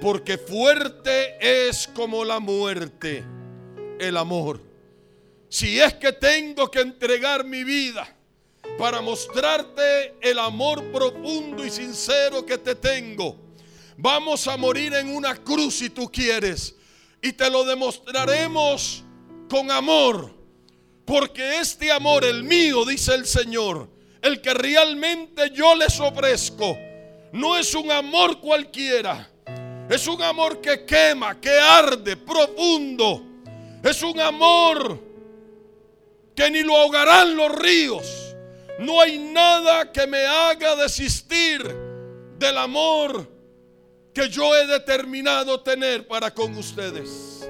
Porque 0.00 0.38
fuerte 0.38 1.36
es 1.40 1.88
como 1.88 2.24
la 2.24 2.40
muerte 2.40 3.24
el 3.98 4.16
amor. 4.16 4.60
Si 5.48 5.80
es 5.80 5.94
que 5.94 6.12
tengo 6.12 6.70
que 6.70 6.80
entregar 6.80 7.44
mi 7.44 7.64
vida 7.64 8.16
para 8.78 9.00
mostrarte 9.00 10.14
el 10.20 10.38
amor 10.38 10.84
profundo 10.92 11.64
y 11.64 11.70
sincero 11.70 12.46
que 12.46 12.56
te 12.56 12.74
tengo, 12.74 13.36
vamos 14.00 14.46
a 14.48 14.56
morir 14.56 14.94
en 14.94 15.14
una 15.14 15.34
cruz 15.36 15.76
si 15.76 15.90
tú 15.90 16.10
quieres. 16.10 16.74
Y 17.22 17.32
te 17.32 17.50
lo 17.50 17.64
demostraremos 17.64 19.04
con 19.48 19.70
amor 19.70 20.40
porque 21.04 21.58
este 21.58 21.90
amor, 21.90 22.24
el 22.24 22.44
mío, 22.44 22.84
dice 22.84 23.14
el 23.14 23.26
Señor, 23.26 23.90
el 24.22 24.40
que 24.40 24.54
realmente 24.54 25.50
yo 25.50 25.74
les 25.74 25.98
ofrezco, 25.98 26.78
no 27.32 27.56
es 27.56 27.74
un 27.74 27.90
amor 27.90 28.40
cualquiera. 28.40 29.28
Es 29.88 30.06
un 30.06 30.22
amor 30.22 30.60
que 30.60 30.84
quema, 30.86 31.40
que 31.40 31.50
arde, 31.50 32.16
profundo. 32.16 33.24
Es 33.82 34.04
un 34.04 34.20
amor 34.20 35.00
que 36.36 36.48
ni 36.48 36.62
lo 36.62 36.76
ahogarán 36.76 37.34
los 37.34 37.50
ríos. 37.58 38.06
No 38.78 39.00
hay 39.00 39.18
nada 39.18 39.90
que 39.90 40.06
me 40.06 40.24
haga 40.24 40.76
desistir 40.76 41.60
del 42.38 42.56
amor 42.56 43.39
que 44.12 44.28
yo 44.28 44.54
he 44.56 44.66
determinado 44.66 45.60
tener 45.60 46.06
para 46.06 46.32
con 46.32 46.56
ustedes. 46.56 47.48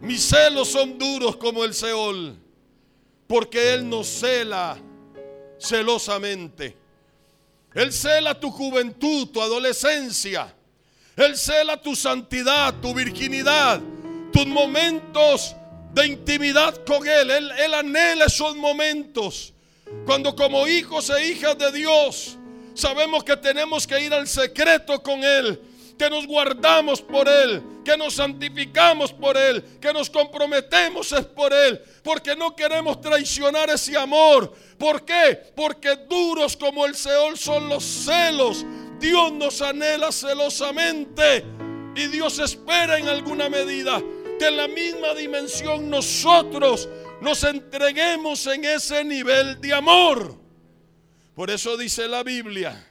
Mis 0.00 0.22
celos 0.22 0.68
son 0.68 0.98
duros 0.98 1.36
como 1.36 1.64
el 1.64 1.74
Seol, 1.74 2.36
porque 3.26 3.74
Él 3.74 3.88
nos 3.88 4.06
cela 4.08 4.78
celosamente. 5.58 6.76
Él 7.74 7.92
cela 7.92 8.38
tu 8.38 8.50
juventud, 8.50 9.28
tu 9.28 9.40
adolescencia. 9.40 10.52
Él 11.16 11.36
cela 11.36 11.80
tu 11.80 11.94
santidad, 11.94 12.74
tu 12.80 12.94
virginidad, 12.94 13.80
tus 14.32 14.46
momentos 14.46 15.54
de 15.92 16.06
intimidad 16.06 16.82
con 16.84 17.06
Él. 17.06 17.30
Él, 17.30 17.52
él 17.58 17.74
anhela 17.74 18.24
esos 18.24 18.56
momentos. 18.56 19.52
Cuando 20.06 20.34
como 20.34 20.66
hijos 20.66 21.10
e 21.10 21.28
hijas 21.28 21.58
de 21.58 21.70
Dios 21.72 22.38
sabemos 22.74 23.24
que 23.24 23.36
tenemos 23.36 23.86
que 23.86 24.00
ir 24.00 24.12
al 24.12 24.26
secreto 24.26 25.02
con 25.02 25.22
Él, 25.22 25.60
que 25.98 26.08
nos 26.08 26.26
guardamos 26.26 27.02
por 27.02 27.28
Él, 27.28 27.62
que 27.84 27.96
nos 27.96 28.14
santificamos 28.14 29.12
por 29.12 29.36
Él, 29.36 29.62
que 29.80 29.92
nos 29.92 30.08
comprometemos 30.08 31.12
es 31.12 31.26
por 31.26 31.52
Él, 31.52 31.80
porque 32.02 32.34
no 32.34 32.56
queremos 32.56 33.00
traicionar 33.00 33.68
ese 33.68 33.96
amor. 33.96 34.52
¿Por 34.78 35.04
qué? 35.04 35.52
Porque 35.54 35.96
duros 36.08 36.56
como 36.56 36.86
el 36.86 36.94
Seol 36.94 37.36
son 37.36 37.68
los 37.68 37.84
celos. 37.84 38.64
Dios 38.98 39.32
nos 39.32 39.60
anhela 39.62 40.12
celosamente 40.12 41.44
y 41.94 42.06
Dios 42.06 42.38
espera 42.38 42.98
en 42.98 43.08
alguna 43.08 43.48
medida 43.48 44.00
que 44.38 44.46
en 44.46 44.56
la 44.56 44.68
misma 44.68 45.14
dimensión 45.14 45.90
nosotros 45.90 46.88
nos 47.20 47.44
entreguemos 47.44 48.46
en 48.46 48.64
ese 48.64 49.04
nivel 49.04 49.60
de 49.60 49.74
amor. 49.74 50.38
Por 51.34 51.50
eso 51.50 51.76
dice 51.76 52.06
la 52.08 52.22
Biblia 52.22 52.86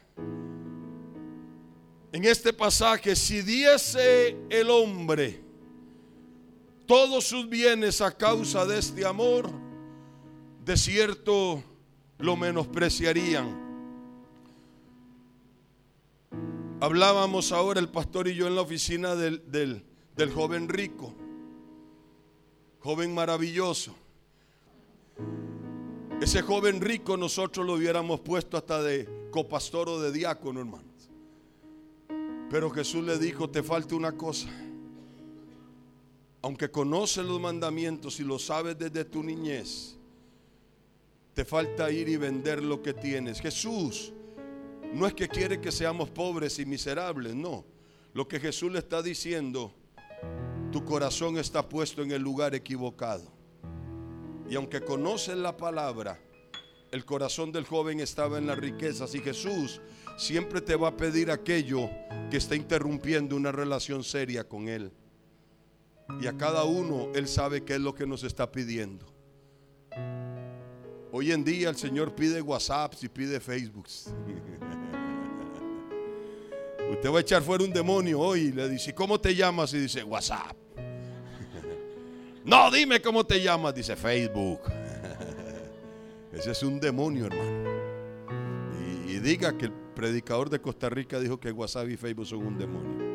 en 2.12 2.26
este 2.26 2.54
pasaje, 2.54 3.16
si 3.16 3.42
diese 3.42 4.36
el 4.50 4.70
hombre 4.70 5.42
todos 6.88 7.26
sus 7.28 7.48
bienes 7.48 8.02
a 8.02 8.18
causa 8.18 8.66
de 8.66 8.80
este 8.80 9.06
amor, 9.06 9.52
de 10.66 10.76
cierto 10.76 11.64
lo 12.18 12.36
menospreciarían. 12.36 13.70
Hablábamos 16.82 17.52
ahora 17.52 17.80
el 17.80 17.90
pastor 17.90 18.28
y 18.28 18.34
yo 18.34 18.48
en 18.48 18.56
la 18.56 18.62
oficina 18.62 19.16
del, 19.16 19.44
del 20.16 20.34
joven 20.34 20.68
rico, 20.68 21.14
joven 22.80 23.14
maravilloso. 23.14 23.96
Ese 26.22 26.42
joven 26.42 26.82
rico 26.82 27.16
nosotros 27.16 27.66
lo 27.66 27.74
hubiéramos 27.74 28.20
puesto 28.20 28.58
hasta 28.58 28.84
de 28.84 29.08
copastor 29.32 29.88
o 29.88 30.02
de 30.02 30.12
diácono, 30.12 30.60
hermanos. 30.60 31.10
Pero 32.50 32.70
Jesús 32.70 33.06
le 33.06 33.18
dijo, 33.18 33.50
te 33.50 33.64
falta 33.64 33.96
una 33.96 34.12
cosa. 34.12 34.50
Aunque 36.42 36.70
conoces 36.70 37.26
los 37.26 37.40
mandamientos 37.40 38.20
y 38.20 38.24
lo 38.24 38.38
sabes 38.38 38.78
desde 38.78 39.06
tu 39.06 39.24
niñez, 39.24 39.96
te 41.34 41.46
falta 41.46 41.90
ir 41.90 42.10
y 42.10 42.18
vender 42.18 42.62
lo 42.62 42.84
que 42.84 42.94
tienes. 42.94 43.40
Jesús 43.40 44.12
no 44.94 45.08
es 45.08 45.14
que 45.14 45.30
quiere 45.30 45.62
que 45.62 45.72
seamos 45.72 46.10
pobres 46.10 46.60
y 46.60 46.66
miserables, 46.66 47.34
no. 47.34 47.64
Lo 48.14 48.28
que 48.28 48.42
Jesús 48.42 48.74
le 48.74 48.80
está 48.80 49.02
diciendo, 49.02 49.74
tu 50.72 50.84
corazón 50.84 51.38
está 51.38 51.70
puesto 51.70 52.02
en 52.02 52.12
el 52.12 52.22
lugar 52.22 52.56
equivocado. 52.56 53.39
Y 54.50 54.56
aunque 54.56 54.82
conocen 54.82 55.44
la 55.44 55.56
palabra, 55.56 56.20
el 56.92 57.06
corazón 57.06 57.52
del 57.52 57.66
joven 57.66 58.00
estaba 58.00 58.40
en 58.40 58.48
las 58.48 58.58
riquezas 58.58 59.14
y 59.14 59.20
Jesús 59.20 59.80
siempre 60.18 60.60
te 60.60 60.76
va 60.76 60.88
a 60.88 60.98
pedir 60.98 61.30
aquello 61.30 61.88
que 62.32 62.38
está 62.38 62.56
interrumpiendo 62.56 63.36
una 63.36 63.52
relación 63.52 64.04
seria 64.04 64.44
con 64.44 64.68
Él. 64.68 64.92
Y 66.20 66.26
a 66.26 66.36
cada 66.36 66.64
uno 66.64 67.10
Él 67.14 67.28
sabe 67.28 67.64
qué 67.64 67.76
es 67.76 67.80
lo 67.80 67.94
que 67.94 68.08
nos 68.08 68.24
está 68.24 68.52
pidiendo. 68.52 69.06
Hoy 71.12 71.32
en 71.32 71.44
día 71.44 71.70
el 71.70 71.76
Señor 71.76 72.16
pide 72.16 72.42
WhatsApp 72.42 72.96
y 73.02 73.08
pide 73.08 73.40
Facebook. 73.40 73.88
Usted 76.92 77.12
va 77.12 77.20
a 77.20 77.22
echar 77.22 77.44
fuera 77.44 77.64
un 77.64 77.72
demonio 77.72 78.20
hoy 78.20 78.40
y 78.42 78.52
le 78.52 78.68
dice, 78.68 78.96
¿cómo 78.96 79.20
te 79.20 79.36
llamas? 79.36 79.72
Y 79.76 79.80
dice, 79.80 80.04
WhatsApp. 80.04 80.58
No, 82.44 82.72
dime 82.72 83.02
cómo 83.02 83.26
te 83.26 83.42
llamas, 83.42 83.76
dice 83.76 83.96
Facebook. 83.96 84.62
Ese 86.34 86.52
es 86.52 86.64
un 86.64 86.80
demonio, 86.80 87.26
hermano. 87.26 87.70
Y, 89.08 89.20
diga 89.20 89.58
que 89.58 89.66
el 89.66 89.72
predicador 89.72 90.50
de 90.50 90.62
Costa 90.62 90.90
Rica 90.90 91.20
dijo 91.20 91.40
que 91.40 91.52
WhatsApp 91.52 91.90
y 91.90 91.98
Facebook 91.98 92.28
son 92.28 92.46
un 92.46 92.58
demonio. 92.58 93.10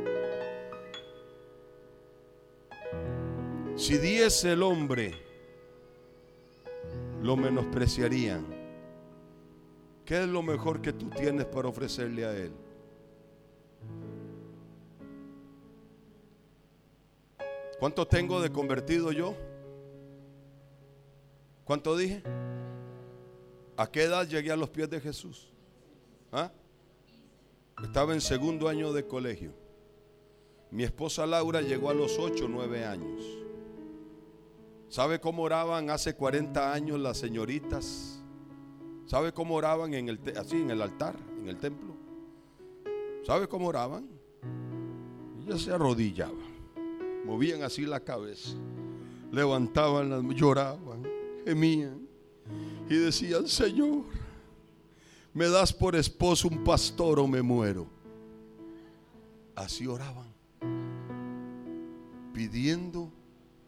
Si 3.77 3.99
diese 3.99 4.53
el 4.53 4.63
hombre, 4.63 5.15
lo 7.23 7.37
menospreciarían. 7.37 8.45
¿Qué 10.05 10.23
es 10.23 10.29
lo 10.29 10.43
mejor 10.43 10.83
que 10.83 10.93
tú 10.93 11.09
tienes 11.09 11.47
para 11.47 11.69
ofrecerle 11.69 12.25
a 12.27 12.37
él? 12.37 12.53
¿Cuánto 17.85 18.09
tengo 18.09 18.41
de 18.41 18.51
convertido 18.51 19.13
yo? 19.13 19.35
¿Cuánto 21.65 21.95
dije? 21.95 22.23
¿A 23.77 23.87
qué 23.91 24.05
edad 24.05 24.27
llegué 24.27 24.51
a 24.51 24.57
los 24.57 24.71
pies 24.71 24.89
de 24.89 25.03
Jesús? 25.03 25.53
¿Ah? 26.33 26.51
Estaba 27.83 28.15
en 28.15 28.23
segundo 28.23 28.71
año 28.71 28.91
de 28.95 29.07
colegio. 29.07 29.53
Mi 30.71 30.83
esposa 30.83 31.27
Laura 31.27 31.61
llegó 31.61 31.91
a 31.91 31.93
los 31.93 32.19
8 32.19 32.47
o 32.47 32.49
9 32.49 32.87
años. 32.87 33.23
¿Sabe 34.89 35.21
cómo 35.21 35.43
oraban 35.43 35.91
hace 35.91 36.15
40 36.15 36.73
años 36.73 36.99
las 36.99 37.19
señoritas? 37.19 38.19
¿Sabe 39.05 39.35
cómo 39.35 39.57
oraban 39.57 39.93
en 39.93 40.09
el, 40.09 40.21
así 40.39 40.57
en 40.57 40.71
el 40.71 40.81
altar, 40.81 41.17
en 41.39 41.51
el 41.51 41.59
templo? 41.59 41.95
¿Sabe 43.27 43.47
cómo 43.47 43.69
oraban? 43.69 44.09
Ellas 45.43 45.61
se 45.61 45.71
arrodillaban 45.71 46.54
movían 47.25 47.63
así 47.63 47.83
la 47.83 48.01
cabeza, 48.01 48.51
levantaban 49.33 50.31
lloraban, 50.35 51.03
gemían 51.45 52.07
y 52.89 52.97
decían, 52.97 53.49
Señor, 53.49 54.05
me 55.33 55.49
das 55.49 55.73
por 55.73 55.97
esposo 55.97 56.49
un 56.49 56.63
pastor 56.63 57.19
o 57.19 57.27
me 57.27 57.43
muero. 57.43 57.89
Así 59.57 59.87
oraban, 59.87 60.33
pidiendo 62.33 63.13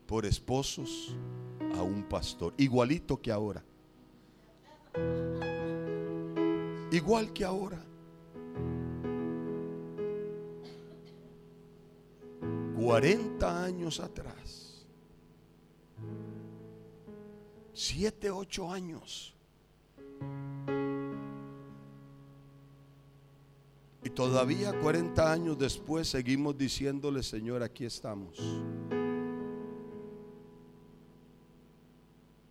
por 0.07 0.27
esposos 0.27 1.17
a 1.77 1.83
un 1.83 2.03
pastor, 2.03 2.55
igualito 2.57 3.21
que 3.21 3.31
ahora. 3.31 3.65
Igual 6.91 7.33
que 7.33 7.45
ahora. 7.45 7.85
40 12.87 13.65
años 13.65 13.99
atrás, 13.99 14.87
7, 17.73 18.31
8 18.31 18.73
años. 18.73 19.35
Y 24.05 24.11
todavía 24.11 24.73
40 24.79 25.33
años 25.33 25.59
después 25.59 26.07
seguimos 26.07 26.57
diciéndole, 26.57 27.25
Señor, 27.25 27.65
aquí 27.65 27.85
estamos. 27.85 28.39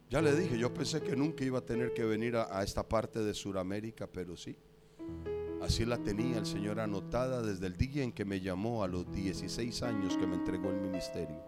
Ya 0.09 0.21
le 0.21 0.35
dije, 0.35 0.57
yo 0.57 0.73
pensé 0.73 1.01
que 1.01 1.15
nunca 1.15 1.45
iba 1.45 1.59
a 1.59 1.65
tener 1.65 1.93
que 1.93 2.03
venir 2.03 2.35
a, 2.35 2.61
esta 2.61 2.85
parte 2.85 3.19
de 3.23 3.33
Sudamérica, 3.33 4.05
pero 4.05 4.35
sí. 4.35 4.53
Así 5.65 5.83
la 5.83 5.97
tenía 5.97 6.37
el 6.37 6.45
Señor 6.45 6.79
anotada 6.79 7.41
desde 7.41 7.65
el 7.65 7.75
día 7.75 8.03
en 8.03 8.11
que 8.11 8.23
me 8.23 8.39
llamó 8.39 8.83
a 8.83 8.87
los 8.87 9.11
16 9.11 9.81
años 9.81 10.15
que 10.15 10.27
me 10.27 10.35
entregó 10.35 10.69
el 10.69 10.79
ministerio. 10.79 11.41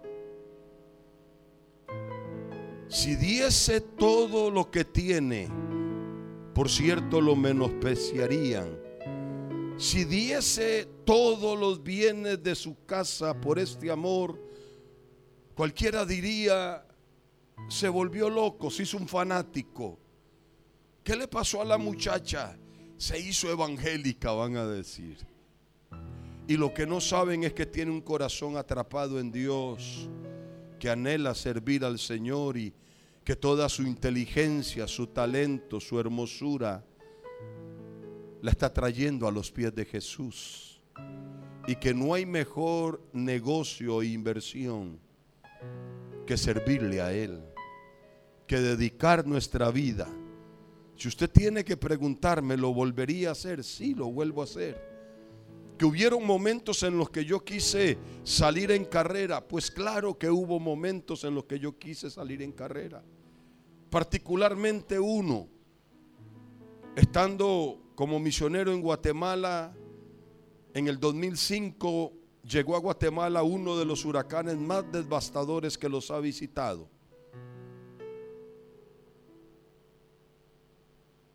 Si 2.88 3.15
diese 3.15 3.80
todo 3.80 4.49
lo 4.49 4.71
que 4.71 4.86
tiene, 4.86 5.47
por 6.56 6.67
cierto 6.67 7.21
lo 7.21 7.36
menospreciarían. 7.36 8.80
Si 9.77 10.03
diese 10.03 10.88
todos 11.06 11.60
los 11.60 11.84
bienes 11.84 12.41
de 12.41 12.56
su 12.56 12.75
casa 12.88 13.39
por 13.39 13.60
este 13.60 13.91
amor, 13.91 14.41
cualquiera 15.53 16.08
diría, 16.08 16.88
se 17.69 17.88
volvió 17.88 18.32
loco, 18.32 18.71
se 18.71 18.82
hizo 18.82 18.97
un 18.97 19.08
fanático. 19.08 19.99
¿Qué 21.03 21.15
le 21.15 21.27
pasó 21.27 21.62
a 21.62 21.65
la 21.65 21.77
muchacha? 21.77 22.58
Se 22.97 23.19
hizo 23.19 23.49
evangélica, 23.51 24.31
van 24.31 24.57
a 24.57 24.65
decir. 24.65 25.17
Y 26.47 26.57
lo 26.57 26.73
que 26.73 26.88
no 26.88 26.99
saben 26.99 27.43
es 27.43 27.53
que 27.53 27.65
tiene 27.65 27.91
un 27.91 28.01
corazón 28.01 28.57
atrapado 28.57 29.19
en 29.19 29.31
Dios, 29.31 30.10
que 30.79 30.89
anhela 30.89 31.36
servir 31.36 31.83
al 31.83 31.99
Señor 31.99 32.57
y 32.57 32.73
que 33.23 33.36
toda 33.36 33.67
su 33.69 33.83
inteligencia, 33.83 34.88
su 34.88 35.07
talento, 35.07 35.79
su 35.79 35.99
hermosura, 35.99 36.83
la 38.41 38.51
está 38.51 38.73
trayendo 38.73 39.27
a 39.27 39.31
los 39.31 39.51
pies 39.51 39.75
de 39.75 39.86
Jesús. 39.86 40.81
Y 41.67 41.75
que 41.75 41.93
no 41.93 42.13
hay 42.13 42.25
mejor 42.25 43.01
negocio 43.12 44.01
e 44.01 44.07
inversión 44.07 44.99
que 46.25 46.38
servirle 46.38 47.01
a 47.01 47.12
Él, 47.12 47.43
que 48.47 48.60
dedicar 48.60 49.27
nuestra 49.27 49.69
vida 49.69 50.07
si 50.97 51.07
usted 51.07 51.29
tiene 51.29 51.63
que 51.63 51.77
preguntarme, 51.77 52.57
¿lo 52.57 52.73
volvería 52.73 53.29
a 53.29 53.31
hacer? 53.33 53.63
Sí, 53.63 53.93
lo 53.93 54.07
vuelvo 54.07 54.41
a 54.41 54.45
hacer. 54.45 54.97
Que 55.77 55.86
hubieron 55.86 56.25
momentos 56.25 56.81
en 56.81 56.97
los 56.97 57.12
que 57.12 57.23
yo 57.23 57.45
quise 57.45 57.99
salir 58.23 58.71
en 58.71 58.83
carrera. 58.83 59.47
Pues 59.47 59.69
claro 59.69 60.17
que 60.17 60.31
hubo 60.31 60.60
momentos 60.60 61.23
en 61.23 61.36
los 61.36 61.45
que 61.45 61.60
yo 61.60 61.77
quise 61.77 62.10
salir 62.10 62.41
en 62.41 62.51
carrera. 62.51 63.03
Particularmente 63.91 64.99
uno. 64.99 65.47
Estando 66.95 67.79
como 67.93 68.19
misionero 68.19 68.73
en 68.73 68.81
Guatemala, 68.81 69.75
en 70.73 70.88
el 70.88 70.99
2005 70.99 72.12
llegó 72.43 72.75
a 72.75 72.79
Guatemala 72.79 73.43
uno 73.43 73.77
de 73.77 73.86
los 73.86 74.03
huracanes 74.03 74.57
más 74.57 74.83
devastadores 74.91 75.77
que 75.77 75.89
los 75.89 76.10
ha 76.10 76.19
visitado. 76.19 76.89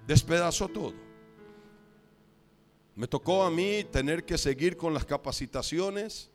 Despedazó 0.07 0.69
todo. 0.69 0.95
Me 2.95 3.07
tocó 3.07 3.43
a 3.43 3.51
mí 3.51 3.85
tener 3.85 4.25
que 4.25 4.37
seguir 4.37 4.77
con 4.77 4.93
las 4.93 5.05
capacitaciones 5.05 6.31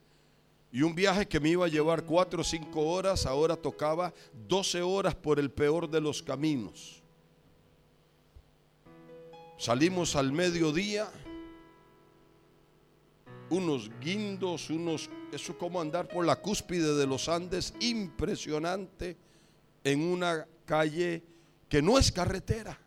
y 0.72 0.82
un 0.82 0.96
viaje 0.96 1.28
que 1.28 1.40
me 1.40 1.50
iba 1.50 1.66
a 1.66 1.70
llevar 1.70 2.04
cuatro 2.04 2.42
o 2.42 2.44
cinco 2.44 2.82
horas, 2.82 3.26
ahora 3.26 3.56
tocaba 3.56 4.14
12 4.48 4.82
horas 4.82 5.16
por 5.16 5.40
el 5.40 5.52
peor 5.52 5.90
de 5.90 6.02
los 6.02 6.22
caminos. 6.22 7.02
Salimos 9.58 10.16
al 10.16 10.32
mediodía, 10.32 11.10
unos 13.50 13.90
guindos, 14.02 14.70
unos, 14.70 15.10
eso 15.32 15.52
es 15.54 15.58
como 15.58 15.80
andar 15.80 16.08
por 16.08 16.26
la 16.26 16.36
cúspide 16.36 16.96
de 16.96 17.08
los 17.08 17.30
Andes, 17.30 17.74
impresionante, 17.80 19.18
en 19.84 20.02
una 20.02 20.48
calle 20.66 21.24
que 21.70 21.82
no 21.82 21.98
es 21.98 22.12
carretera. 22.12 22.80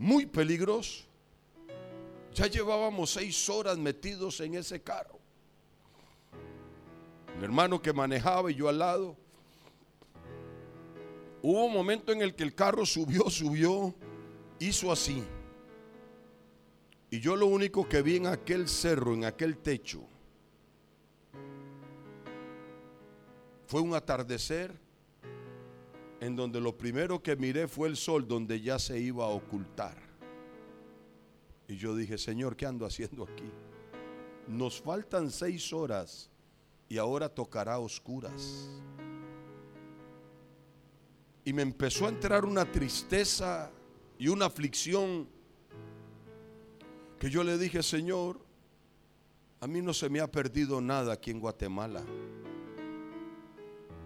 Muy 0.00 0.24
peligroso. 0.24 1.04
Ya 2.32 2.46
llevábamos 2.46 3.10
seis 3.10 3.50
horas 3.50 3.76
metidos 3.76 4.40
en 4.40 4.54
ese 4.54 4.80
carro. 4.80 5.18
Mi 7.36 7.44
hermano 7.44 7.82
que 7.82 7.92
manejaba 7.92 8.50
y 8.50 8.54
yo 8.54 8.70
al 8.70 8.78
lado. 8.78 9.14
Hubo 11.42 11.66
un 11.66 11.74
momento 11.74 12.12
en 12.12 12.22
el 12.22 12.34
que 12.34 12.44
el 12.44 12.54
carro 12.54 12.86
subió, 12.86 13.28
subió, 13.28 13.94
hizo 14.58 14.90
así. 14.90 15.22
Y 17.10 17.20
yo 17.20 17.36
lo 17.36 17.44
único 17.48 17.86
que 17.86 18.00
vi 18.00 18.16
en 18.16 18.26
aquel 18.26 18.70
cerro, 18.70 19.12
en 19.12 19.26
aquel 19.26 19.58
techo, 19.58 20.00
fue 23.66 23.82
un 23.82 23.94
atardecer 23.94 24.80
en 26.20 26.36
donde 26.36 26.60
lo 26.60 26.76
primero 26.76 27.22
que 27.22 27.34
miré 27.34 27.66
fue 27.66 27.88
el 27.88 27.96
sol 27.96 28.28
donde 28.28 28.60
ya 28.60 28.78
se 28.78 29.00
iba 29.00 29.24
a 29.24 29.28
ocultar. 29.28 29.96
Y 31.66 31.76
yo 31.76 31.96
dije, 31.96 32.18
Señor, 32.18 32.56
¿qué 32.56 32.66
ando 32.66 32.84
haciendo 32.84 33.24
aquí? 33.24 33.50
Nos 34.46 34.80
faltan 34.80 35.30
seis 35.30 35.72
horas 35.72 36.28
y 36.88 36.98
ahora 36.98 37.28
tocará 37.28 37.78
oscuras. 37.78 38.68
Y 41.44 41.52
me 41.52 41.62
empezó 41.62 42.06
a 42.06 42.10
entrar 42.10 42.44
una 42.44 42.70
tristeza 42.70 43.70
y 44.18 44.28
una 44.28 44.46
aflicción 44.46 45.26
que 47.18 47.30
yo 47.30 47.42
le 47.42 47.56
dije, 47.56 47.82
Señor, 47.82 48.40
a 49.60 49.66
mí 49.66 49.80
no 49.80 49.94
se 49.94 50.08
me 50.10 50.20
ha 50.20 50.30
perdido 50.30 50.80
nada 50.80 51.14
aquí 51.14 51.30
en 51.30 51.40
Guatemala. 51.40 52.02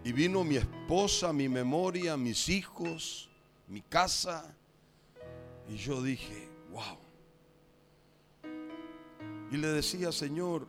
Y 0.04 0.12
vino 0.12 0.44
mi 0.44 0.56
esposa, 0.56 1.32
mi 1.32 1.48
memoria, 1.48 2.16
mis 2.16 2.50
hijos, 2.50 3.30
mi 3.66 3.80
casa. 3.80 4.54
Y 5.68 5.76
yo 5.76 6.02
dije, 6.02 6.48
wow. 6.70 6.98
Y 9.50 9.56
le 9.56 9.68
decía, 9.68 10.12
Señor, 10.12 10.66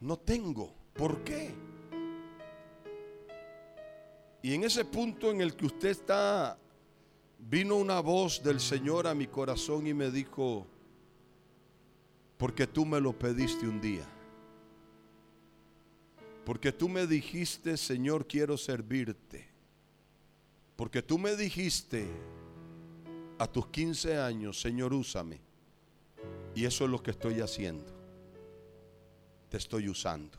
no 0.00 0.18
tengo. 0.18 0.70
¿Por 0.92 1.24
qué? 1.24 1.54
Y 4.42 4.52
en 4.52 4.64
ese 4.64 4.84
punto 4.84 5.30
en 5.30 5.40
el 5.40 5.56
que 5.56 5.64
usted 5.64 5.88
está, 5.88 6.58
vino 7.38 7.76
una 7.76 8.00
voz 8.00 8.42
del 8.42 8.60
Señor 8.60 9.06
a 9.06 9.14
mi 9.14 9.26
corazón 9.26 9.86
y 9.86 9.94
me 9.94 10.10
dijo, 10.10 10.66
porque 12.36 12.66
tú 12.66 12.84
me 12.84 13.00
lo 13.00 13.18
pediste 13.18 13.66
un 13.66 13.80
día. 13.80 14.06
Porque 16.44 16.72
tú 16.72 16.88
me 16.88 17.06
dijiste, 17.06 17.76
Señor, 17.76 18.26
quiero 18.26 18.56
servirte. 18.56 19.48
Porque 20.76 21.02
tú 21.02 21.18
me 21.18 21.36
dijiste 21.36 22.06
a 23.38 23.46
tus 23.46 23.66
15 23.68 24.18
años, 24.18 24.60
Señor, 24.60 24.92
úsame. 24.92 25.40
Y 26.54 26.64
eso 26.64 26.84
es 26.84 26.90
lo 26.90 27.02
que 27.02 27.12
estoy 27.12 27.40
haciendo. 27.40 27.92
Te 29.48 29.56
estoy 29.56 29.88
usando. 29.88 30.36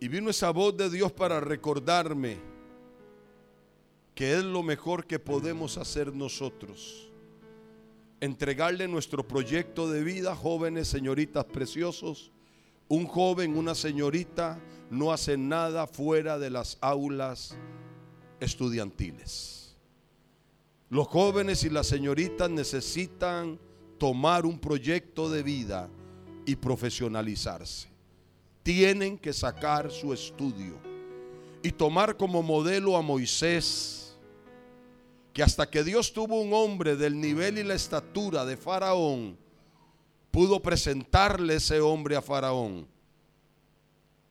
Y 0.00 0.08
vino 0.08 0.30
esa 0.30 0.50
voz 0.50 0.76
de 0.76 0.88
Dios 0.88 1.12
para 1.12 1.40
recordarme 1.40 2.38
que 4.14 4.34
es 4.34 4.44
lo 4.44 4.62
mejor 4.62 5.06
que 5.06 5.18
podemos 5.18 5.78
hacer 5.78 6.14
nosotros. 6.14 7.10
Entregarle 8.20 8.88
nuestro 8.88 9.26
proyecto 9.26 9.90
de 9.90 10.02
vida, 10.02 10.34
jóvenes, 10.34 10.88
señoritas 10.88 11.44
preciosos. 11.44 12.32
Un 12.90 13.06
joven, 13.06 13.56
una 13.56 13.76
señorita 13.76 14.58
no 14.90 15.12
hace 15.12 15.38
nada 15.38 15.86
fuera 15.86 16.40
de 16.40 16.50
las 16.50 16.76
aulas 16.80 17.54
estudiantiles. 18.40 19.76
Los 20.88 21.06
jóvenes 21.06 21.62
y 21.62 21.70
las 21.70 21.86
señoritas 21.86 22.50
necesitan 22.50 23.60
tomar 23.96 24.44
un 24.44 24.58
proyecto 24.58 25.30
de 25.30 25.44
vida 25.44 25.88
y 26.44 26.56
profesionalizarse. 26.56 27.86
Tienen 28.64 29.18
que 29.18 29.32
sacar 29.32 29.92
su 29.92 30.12
estudio 30.12 30.74
y 31.62 31.70
tomar 31.70 32.16
como 32.16 32.42
modelo 32.42 32.96
a 32.96 33.02
Moisés, 33.02 34.18
que 35.32 35.44
hasta 35.44 35.70
que 35.70 35.84
Dios 35.84 36.12
tuvo 36.12 36.40
un 36.40 36.52
hombre 36.52 36.96
del 36.96 37.20
nivel 37.20 37.58
y 37.58 37.62
la 37.62 37.74
estatura 37.74 38.44
de 38.44 38.56
Faraón, 38.56 39.38
pudo 40.30 40.60
presentarle 40.60 41.56
ese 41.56 41.80
hombre 41.80 42.16
a 42.16 42.22
Faraón 42.22 42.86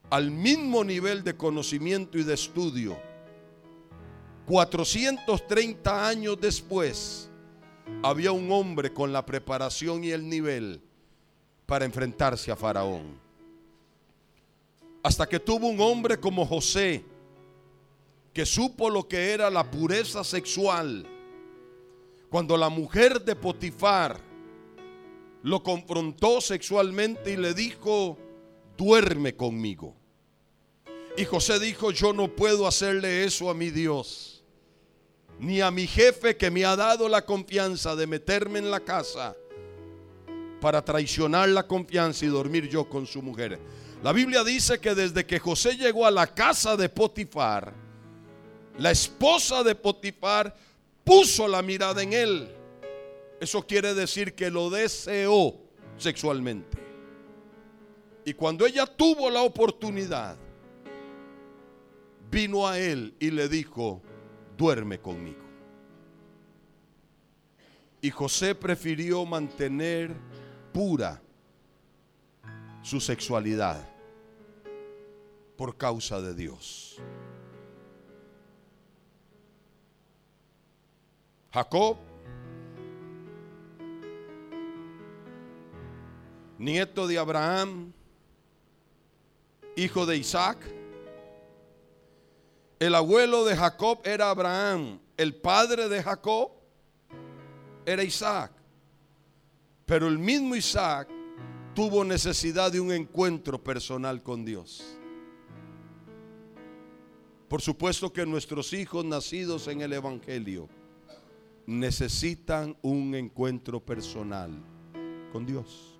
al 0.09 0.31
mismo 0.31 0.83
nivel 0.83 1.23
de 1.23 1.35
conocimiento 1.35 2.17
y 2.17 2.23
de 2.23 2.33
estudio 2.33 2.97
430 4.49 6.07
años 6.07 6.41
después, 6.41 7.29
había 8.01 8.31
un 8.31 8.51
hombre 8.51 8.91
con 8.91 9.13
la 9.13 9.23
preparación 9.23 10.03
y 10.03 10.09
el 10.09 10.27
nivel 10.27 10.81
para 11.67 11.85
enfrentarse 11.85 12.51
a 12.51 12.55
Faraón. 12.55 13.19
Hasta 15.03 15.29
que 15.29 15.39
tuvo 15.39 15.67
un 15.67 15.79
hombre 15.79 16.19
como 16.19 16.47
José, 16.47 17.05
que 18.33 18.43
supo 18.43 18.89
lo 18.89 19.07
que 19.07 19.33
era 19.33 19.51
la 19.51 19.69
pureza 19.69 20.23
sexual. 20.23 21.05
Cuando 22.31 22.57
la 22.57 22.69
mujer 22.69 23.23
de 23.23 23.35
Potifar 23.35 24.19
lo 25.43 25.63
confrontó 25.63 26.41
sexualmente 26.41 27.31
y 27.31 27.37
le 27.37 27.53
dijo, 27.53 28.17
duerme 28.77 29.35
conmigo. 29.35 29.95
Y 31.17 31.25
José 31.25 31.59
dijo, 31.59 31.91
yo 31.91 32.13
no 32.13 32.35
puedo 32.35 32.67
hacerle 32.67 33.23
eso 33.23 33.49
a 33.49 33.53
mi 33.53 33.69
Dios 33.69 34.39
ni 35.39 35.61
a 35.61 35.71
mi 35.71 35.87
jefe 35.87 36.35
que 36.35 36.51
me 36.51 36.65
ha 36.65 36.75
dado 36.75 37.07
la 37.07 37.25
confianza 37.25 37.95
de 37.95 38.05
meterme 38.05 38.59
en 38.59 38.69
la 38.69 38.81
casa 38.81 39.35
para 40.59 40.83
traicionar 40.83 41.47
la 41.49 41.65
confianza 41.65 42.25
y 42.25 42.27
dormir 42.27 42.67
yo 42.67 42.89
con 42.89 43.07
su 43.07 43.21
mujer. 43.21 43.57
La 44.03 44.11
Biblia 44.11 44.43
dice 44.43 44.79
que 44.79 44.93
desde 44.93 45.25
que 45.25 45.39
José 45.39 45.77
llegó 45.77 46.05
a 46.05 46.11
la 46.11 46.27
casa 46.27 46.75
de 46.75 46.89
Potifar, 46.89 47.73
la 48.77 48.91
esposa 48.91 49.63
de 49.63 49.75
Potifar 49.75 50.53
puso 51.05 51.47
la 51.47 51.61
mirada 51.61 52.03
en 52.03 52.13
él. 52.13 52.49
Eso 53.39 53.65
quiere 53.65 53.93
decir 53.93 54.35
que 54.35 54.49
lo 54.49 54.69
deseó 54.69 55.55
sexualmente. 55.97 56.77
Y 58.25 58.33
cuando 58.33 58.65
ella 58.65 58.85
tuvo 58.85 59.29
la 59.29 59.41
oportunidad, 59.41 60.37
vino 62.29 62.67
a 62.67 62.77
él 62.77 63.15
y 63.19 63.31
le 63.31 63.47
dijo, 63.47 64.01
duerme 64.57 64.99
conmigo. 64.99 65.43
Y 68.01 68.11
José 68.11 68.55
prefirió 68.55 69.25
mantener 69.25 70.15
pura 70.73 71.21
su 72.81 72.99
sexualidad 72.99 73.83
por 75.57 75.75
causa 75.75 76.21
de 76.21 76.33
Dios. 76.33 76.97
Jacob, 81.51 81.97
nieto 86.59 87.07
de 87.07 87.17
Abraham, 87.17 87.91
hijo 89.75 90.05
de 90.05 90.17
Isaac, 90.17 90.57
el 92.79 92.95
abuelo 92.95 93.43
de 93.43 93.57
Jacob 93.57 93.99
era 94.05 94.29
Abraham. 94.29 94.99
El 95.17 95.35
padre 95.35 95.89
de 95.89 96.01
Jacob 96.01 96.51
era 97.85 98.03
Isaac. 98.03 98.51
Pero 99.85 100.07
el 100.07 100.17
mismo 100.17 100.55
Isaac 100.55 101.09
tuvo 101.75 102.05
necesidad 102.05 102.71
de 102.71 102.79
un 102.79 102.91
encuentro 102.91 103.61
personal 103.61 104.23
con 104.23 104.45
Dios. 104.45 104.97
Por 107.49 107.61
supuesto 107.61 108.13
que 108.13 108.25
nuestros 108.25 108.71
hijos 108.73 109.03
nacidos 109.03 109.67
en 109.67 109.81
el 109.81 109.91
Evangelio 109.91 110.69
necesitan 111.65 112.77
un 112.81 113.13
encuentro 113.15 113.83
personal 113.83 114.51
con 115.33 115.45
Dios. 115.45 115.98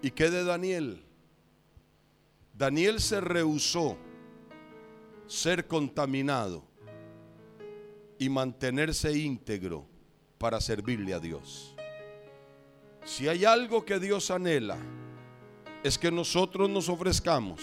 ¿Y 0.00 0.10
qué 0.12 0.30
de 0.30 0.44
Daniel? 0.44 1.02
Daniel 2.54 3.00
se 3.00 3.20
rehusó 3.20 3.96
ser 5.26 5.66
contaminado 5.66 6.64
y 8.18 8.28
mantenerse 8.28 9.16
íntegro 9.16 9.86
para 10.38 10.60
servirle 10.60 11.14
a 11.14 11.20
Dios. 11.20 11.74
Si 13.04 13.28
hay 13.28 13.44
algo 13.44 13.84
que 13.84 13.98
Dios 13.98 14.30
anhela, 14.30 14.78
es 15.82 15.98
que 15.98 16.10
nosotros 16.10 16.68
nos 16.68 16.88
ofrezcamos 16.88 17.60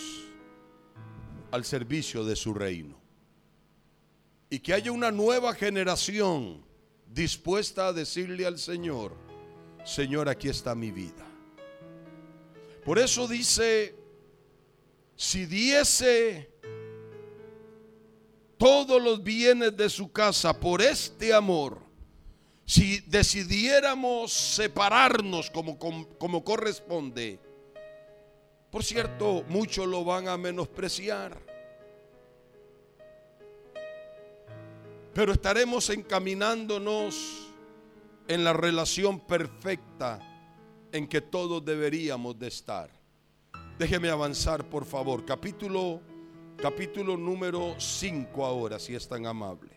al 1.51 1.65
servicio 1.65 2.23
de 2.23 2.35
su 2.35 2.53
reino. 2.53 2.99
Y 4.49 4.59
que 4.59 4.73
haya 4.73 4.91
una 4.91 5.11
nueva 5.11 5.53
generación 5.53 6.63
dispuesta 7.07 7.87
a 7.87 7.93
decirle 7.93 8.45
al 8.45 8.57
Señor, 8.59 9.13
Señor, 9.83 10.29
aquí 10.29 10.49
está 10.49 10.75
mi 10.75 10.91
vida. 10.91 11.25
Por 12.85 12.99
eso 12.99 13.27
dice, 13.27 13.95
si 15.15 15.47
diese 15.47 16.51
todos 18.57 19.01
los 19.01 19.23
bienes 19.23 19.75
de 19.75 19.89
su 19.89 20.11
casa 20.11 20.59
por 20.59 20.83
este 20.83 21.33
amor, 21.33 21.81
si 22.63 22.99
decidiéramos 23.01 24.31
separarnos 24.31 25.49
como, 25.49 25.79
como, 25.79 26.43
corresponde, 26.43 27.39
por 28.69 28.83
cierto, 28.83 29.43
muchos 29.47 29.87
lo 29.87 30.05
van 30.05 30.27
a 30.27 30.37
menospreciar. 30.37 31.41
Pero 35.11 35.33
estaremos 35.33 35.89
encaminándonos 35.89 37.47
en 38.27 38.43
la 38.43 38.53
relación 38.53 39.19
perfecta 39.21 40.34
en 40.95 41.07
que 41.07 41.19
todos 41.19 41.63
deberíamos 41.63 42.39
de 42.39 42.47
estar. 42.47 42.89
Déjeme 43.77 44.09
avanzar, 44.09 44.63
por 44.69 44.85
favor. 44.85 45.25
Capítulo 45.25 45.99
capítulo 46.55 47.17
número 47.17 47.75
5 47.77 48.45
ahora, 48.45 48.79
si 48.79 48.95
es 48.95 49.05
tan 49.05 49.25
amable. 49.25 49.71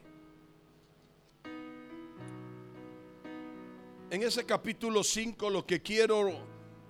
En 4.11 4.23
ese 4.23 4.45
capítulo 4.45 5.03
5 5.03 5.51
lo 5.51 5.67
que 5.67 5.83
quiero 5.83 6.39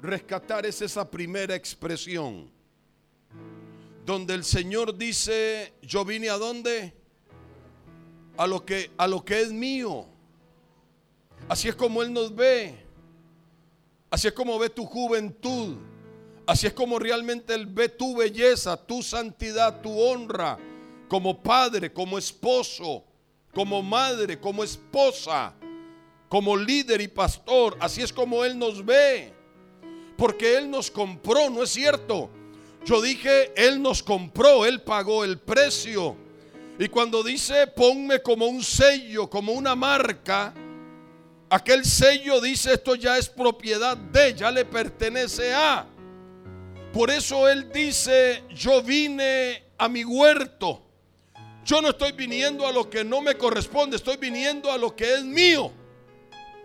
rescatar 0.02 0.66
es 0.66 0.82
esa 0.82 1.10
primera 1.10 1.54
expresión, 1.54 2.50
donde 4.04 4.34
el 4.34 4.44
Señor 4.44 4.96
dice, 4.96 5.72
yo 5.80 6.04
vine 6.04 6.28
a 6.28 6.36
dónde? 6.36 6.92
A 8.36 8.46
lo 8.46 8.62
que 8.62 8.90
a 8.98 9.08
lo 9.08 9.24
que 9.24 9.40
es 9.40 9.50
mío. 9.50 10.04
Así 11.48 11.68
es 11.68 11.74
como 11.74 12.02
él 12.02 12.12
nos 12.12 12.34
ve. 12.36 12.87
Así 14.10 14.28
es 14.28 14.32
como 14.32 14.58
ve 14.58 14.70
tu 14.70 14.84
juventud. 14.84 15.76
Así 16.46 16.66
es 16.66 16.72
como 16.72 16.98
realmente 16.98 17.54
él 17.54 17.66
ve 17.66 17.88
tu 17.88 18.16
belleza, 18.16 18.76
tu 18.76 19.02
santidad, 19.02 19.82
tu 19.82 20.00
honra 20.00 20.58
como 21.08 21.42
padre, 21.42 21.92
como 21.92 22.18
esposo, 22.18 23.04
como 23.52 23.82
madre, 23.82 24.40
como 24.40 24.64
esposa 24.64 25.54
como 26.28 26.56
líder 26.56 27.00
y 27.00 27.08
pastor. 27.08 27.76
Así 27.80 28.02
es 28.02 28.12
como 28.12 28.44
Él 28.44 28.58
nos 28.58 28.84
ve. 28.84 29.32
Porque 30.16 30.56
Él 30.56 30.70
nos 30.70 30.90
compró, 30.90 31.48
¿no 31.50 31.62
es 31.62 31.70
cierto? 31.70 32.30
Yo 32.84 33.00
dije, 33.00 33.52
Él 33.56 33.80
nos 33.80 34.02
compró, 34.02 34.66
Él 34.66 34.82
pagó 34.82 35.24
el 35.24 35.38
precio. 35.38 36.16
Y 36.78 36.88
cuando 36.88 37.22
dice, 37.22 37.66
ponme 37.68 38.20
como 38.22 38.46
un 38.46 38.62
sello, 38.62 39.28
como 39.28 39.52
una 39.52 39.74
marca, 39.74 40.54
aquel 41.50 41.84
sello 41.84 42.40
dice, 42.40 42.74
esto 42.74 42.94
ya 42.94 43.18
es 43.18 43.28
propiedad 43.28 43.96
de, 43.96 44.34
ya 44.34 44.50
le 44.50 44.64
pertenece 44.64 45.52
a. 45.54 45.86
Por 46.92 47.10
eso 47.10 47.48
Él 47.48 47.70
dice, 47.72 48.44
yo 48.50 48.82
vine 48.82 49.64
a 49.76 49.88
mi 49.88 50.04
huerto. 50.04 50.82
Yo 51.64 51.82
no 51.82 51.90
estoy 51.90 52.12
viniendo 52.12 52.66
a 52.66 52.72
lo 52.72 52.88
que 52.88 53.04
no 53.04 53.20
me 53.20 53.36
corresponde, 53.36 53.96
estoy 53.96 54.16
viniendo 54.16 54.72
a 54.72 54.78
lo 54.78 54.96
que 54.96 55.14
es 55.14 55.22
mío. 55.22 55.70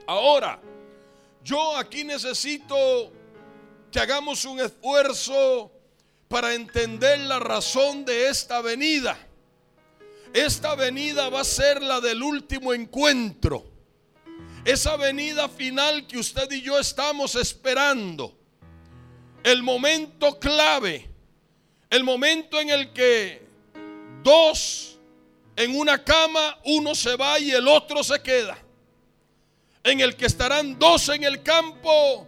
Ahora, 0.08 0.62
yo 1.44 1.76
aquí 1.78 2.04
necesito 2.04 3.12
que 3.92 4.00
hagamos 4.00 4.46
un 4.46 4.62
esfuerzo 4.62 5.72
para 6.30 6.54
entender 6.54 7.20
la 7.20 7.40
razón 7.40 8.06
de 8.06 8.30
esta 8.30 8.62
venida. 8.62 9.18
Esta 10.34 10.74
venida 10.74 11.30
va 11.30 11.42
a 11.42 11.46
ser 11.46 11.82
la 11.82 12.02
del 12.02 12.24
último 12.24 12.74
encuentro. 12.74 13.73
Esa 14.66 14.96
venida 14.98 15.50
final 15.50 16.08
que 16.08 16.18
usted 16.18 16.50
y 16.52 16.62
yo 16.62 16.80
estamos 16.80 17.36
esperando. 17.36 18.38
El 19.44 19.62
momento 19.62 20.40
clave. 20.40 21.10
El 21.90 22.04
momento 22.04 22.60
en 22.60 22.70
el 22.70 22.94
que 22.94 23.46
dos 24.24 24.98
en 25.56 25.78
una 25.78 26.04
cama, 26.04 26.58
uno 26.66 26.96
se 26.96 27.16
va 27.16 27.40
y 27.40 27.52
el 27.52 27.68
otro 27.68 28.04
se 28.04 28.22
queda 28.22 28.58
en 29.84 30.00
el 30.00 30.16
que 30.16 30.26
estarán 30.26 30.80
dos 30.80 31.10
en 31.10 31.24
el 31.24 31.44
campo, 31.44 32.26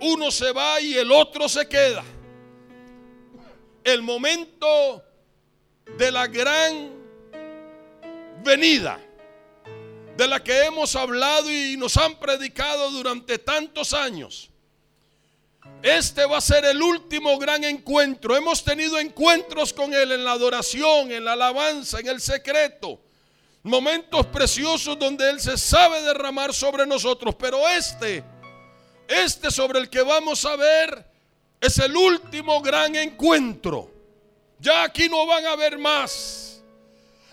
uno 0.00 0.30
se 0.30 0.50
va 0.52 0.80
y 0.80 0.94
el 0.94 1.12
otro 1.12 1.48
se 1.48 1.68
queda. 1.68 2.02
El 3.84 4.02
momento 4.02 5.04
de 5.98 6.10
la 6.10 6.26
gran 6.26 6.90
venida, 8.42 8.98
de 10.20 10.28
la 10.28 10.44
que 10.44 10.66
hemos 10.66 10.96
hablado 10.96 11.50
y 11.50 11.78
nos 11.78 11.96
han 11.96 12.14
predicado 12.16 12.90
durante 12.90 13.38
tantos 13.38 13.94
años. 13.94 14.50
Este 15.82 16.26
va 16.26 16.36
a 16.36 16.42
ser 16.42 16.66
el 16.66 16.82
último 16.82 17.38
gran 17.38 17.64
encuentro. 17.64 18.36
Hemos 18.36 18.62
tenido 18.62 18.98
encuentros 18.98 19.72
con 19.72 19.94
Él 19.94 20.12
en 20.12 20.22
la 20.22 20.32
adoración, 20.32 21.10
en 21.10 21.24
la 21.24 21.32
alabanza, 21.32 22.00
en 22.00 22.08
el 22.08 22.20
secreto 22.20 23.00
momentos 23.62 24.26
preciosos 24.26 24.98
donde 24.98 25.28
Él 25.30 25.40
se 25.40 25.56
sabe 25.56 26.02
derramar 26.02 26.52
sobre 26.52 26.86
nosotros, 26.86 27.34
pero 27.38 27.66
este, 27.68 28.22
este 29.08 29.50
sobre 29.50 29.78
el 29.78 29.88
que 29.88 30.02
vamos 30.02 30.44
a 30.44 30.56
ver, 30.56 31.06
es 31.58 31.78
el 31.78 31.96
último 31.96 32.60
gran 32.60 32.94
encuentro. 32.94 33.90
Ya 34.58 34.82
aquí 34.82 35.08
no 35.08 35.26
van 35.26 35.46
a 35.46 35.56
ver 35.56 35.78
más. 35.78 36.49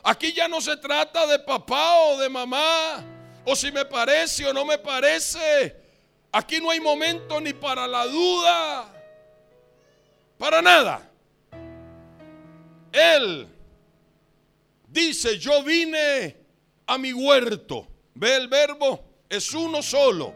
Aquí 0.08 0.32
ya 0.32 0.48
no 0.48 0.62
se 0.62 0.78
trata 0.78 1.28
de 1.28 1.38
papá 1.38 2.00
o 2.06 2.18
de 2.18 2.30
mamá, 2.30 3.04
o 3.44 3.54
si 3.58 3.74
me 3.74 3.84
parece 3.84 4.46
o 4.46 4.54
no 4.54 4.64
me 4.64 4.78
parece. 4.78 5.76
Aquí 6.32 6.62
no 6.62 6.70
hay 6.70 6.80
momento 6.80 7.42
ni 7.42 7.52
para 7.52 7.86
la 7.86 8.06
duda, 8.06 8.90
para 10.38 10.62
nada. 10.62 11.12
Él 12.94 13.50
dice, 14.88 15.38
yo 15.38 15.62
vine 15.62 16.38
a 16.86 16.98
mi 16.98 17.12
huerto. 17.12 17.86
Ve 18.14 18.38
el 18.38 18.48
verbo, 18.48 19.04
es 19.28 19.54
uno 19.54 19.82
solo. 19.82 20.34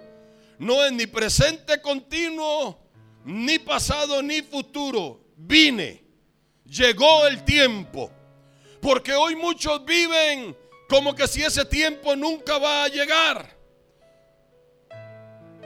No 0.60 0.84
es 0.84 0.92
ni 0.92 1.08
presente 1.08 1.82
continuo, 1.82 2.78
ni 3.24 3.58
pasado, 3.58 4.22
ni 4.22 4.42
futuro. 4.42 5.22
Vine. 5.38 6.04
Llegó 6.66 7.26
el 7.26 7.46
tiempo. 7.46 8.12
Porque 8.82 9.14
hoy 9.14 9.36
muchos 9.36 9.86
viven 9.86 10.58
como 10.90 11.16
que 11.16 11.28
si 11.28 11.44
ese 11.44 11.66
tiempo 11.66 12.16
nunca 12.16 12.58
va 12.58 12.84
a 12.84 12.88
llegar. 12.88 13.58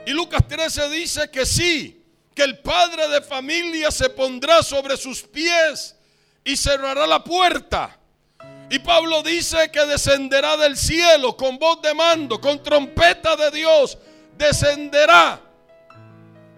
Y 0.06 0.12
Lucas 0.12 0.46
13 0.46 0.88
dice 0.90 1.30
que 1.30 1.44
sí, 1.44 2.04
que 2.34 2.42
el 2.42 2.58
padre 2.58 3.08
de 3.08 3.22
familia 3.22 3.90
se 3.90 4.10
pondrá 4.10 4.62
sobre 4.62 4.96
sus 4.96 5.22
pies 5.22 5.96
y 6.44 6.56
cerrará 6.56 7.06
la 7.06 7.24
puerta 7.24 7.98
y 8.68 8.80
Pablo 8.80 9.22
dice 9.22 9.70
que 9.70 9.86
descenderá 9.86 10.56
del 10.56 10.76
cielo 10.76 11.36
con 11.36 11.58
voz 11.58 11.80
de 11.82 11.94
mando, 11.94 12.40
con 12.40 12.62
trompeta 12.62 13.36
de 13.36 13.50
Dios, 13.52 13.96
descenderá. 14.36 15.40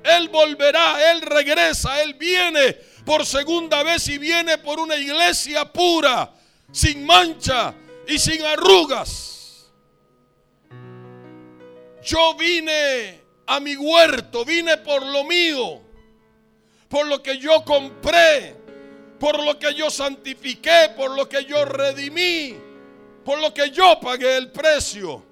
Él 0.03 0.29
volverá, 0.31 1.11
Él 1.11 1.21
regresa, 1.21 2.01
Él 2.03 2.15
viene 2.15 2.73
por 3.05 3.27
segunda 3.27 3.83
vez 3.83 4.09
y 4.09 4.17
viene 4.17 4.57
por 4.57 4.81
una 4.81 4.97
iglesia 4.97 5.71
pura, 5.71 6.33
sin 6.71 7.05
mancha 7.05 7.75
y 8.07 8.19
sin 8.19 8.45
arrugas. 8.45 9.71
Yo 12.03 12.35
vine 12.35 13.21
a 13.47 13.61
mi 13.61 13.77
huerto, 13.77 14.45
vine 14.45 14.79
por 14.79 15.05
lo 15.05 15.25
mío, 15.25 15.81
por 16.89 17.07
lo 17.07 17.23
que 17.23 17.39
yo 17.39 17.65
compré, 17.65 18.57
por 19.19 19.43
lo 19.45 19.59
que 19.59 19.75
yo 19.75 19.91
santifiqué, 19.91 20.91
por 20.97 21.11
lo 21.17 21.29
que 21.29 21.45
yo 21.45 21.65
redimí, 21.65 22.57
por 23.25 23.41
lo 23.41 23.53
que 23.53 23.71
yo 23.71 23.99
pagué 24.01 24.37
el 24.37 24.51
precio. 24.51 25.25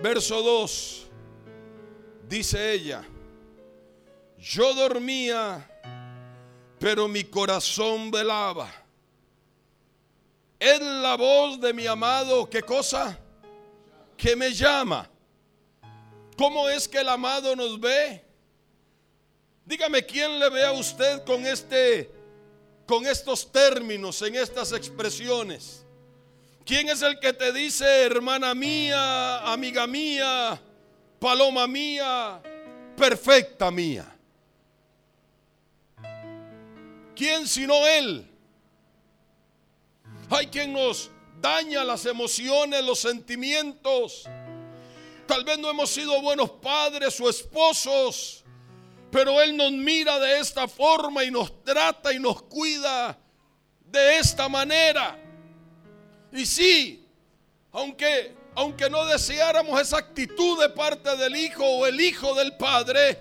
Verso 0.00 0.42
2. 0.42 1.04
Dice 2.28 2.72
ella, 2.72 3.02
yo 4.40 4.74
dormía, 4.74 5.68
pero 6.78 7.08
mi 7.08 7.24
corazón 7.24 8.10
velaba. 8.10 8.70
Es 10.58 10.80
la 10.80 11.16
voz 11.16 11.60
de 11.60 11.72
mi 11.72 11.86
amado, 11.86 12.48
¿qué 12.48 12.62
cosa? 12.62 13.18
Que 14.16 14.34
me 14.34 14.52
llama. 14.52 15.08
¿Cómo 16.36 16.68
es 16.68 16.88
que 16.88 16.98
el 16.98 17.08
amado 17.08 17.54
nos 17.54 17.78
ve? 17.80 18.24
Dígame 19.64 20.04
quién 20.04 20.38
le 20.38 20.48
ve 20.48 20.64
a 20.64 20.72
usted 20.72 21.24
con 21.24 21.44
este 21.46 22.10
con 22.86 23.06
estos 23.06 23.52
términos, 23.52 24.22
en 24.22 24.34
estas 24.34 24.72
expresiones. 24.72 25.84
¿Quién 26.64 26.88
es 26.88 27.02
el 27.02 27.20
que 27.20 27.34
te 27.34 27.52
dice, 27.52 27.84
hermana 28.02 28.54
mía, 28.54 29.40
amiga 29.40 29.86
mía, 29.86 30.58
paloma 31.18 31.66
mía, 31.66 32.40
perfecta 32.96 33.70
mía? 33.70 34.17
¿Quién 37.18 37.48
sino 37.48 37.84
Él? 37.84 38.30
Hay 40.30 40.46
quien 40.46 40.72
nos 40.72 41.10
daña 41.40 41.82
las 41.82 42.06
emociones, 42.06 42.84
los 42.84 43.00
sentimientos. 43.00 44.24
Tal 45.26 45.42
vez 45.42 45.58
no 45.58 45.68
hemos 45.68 45.90
sido 45.90 46.22
buenos 46.22 46.48
padres 46.48 47.20
o 47.20 47.28
esposos, 47.28 48.44
pero 49.10 49.42
Él 49.42 49.56
nos 49.56 49.72
mira 49.72 50.20
de 50.20 50.38
esta 50.38 50.68
forma 50.68 51.24
y 51.24 51.32
nos 51.32 51.64
trata 51.64 52.12
y 52.12 52.20
nos 52.20 52.40
cuida 52.42 53.18
de 53.86 54.18
esta 54.18 54.48
manera. 54.48 55.18
Y 56.32 56.46
sí, 56.46 57.04
aunque, 57.72 58.32
aunque 58.54 58.88
no 58.88 59.04
deseáramos 59.06 59.80
esa 59.80 59.98
actitud 59.98 60.60
de 60.60 60.68
parte 60.68 61.16
del 61.16 61.34
Hijo 61.34 61.64
o 61.64 61.84
el 61.84 62.00
Hijo 62.00 62.32
del 62.34 62.56
Padre, 62.56 63.18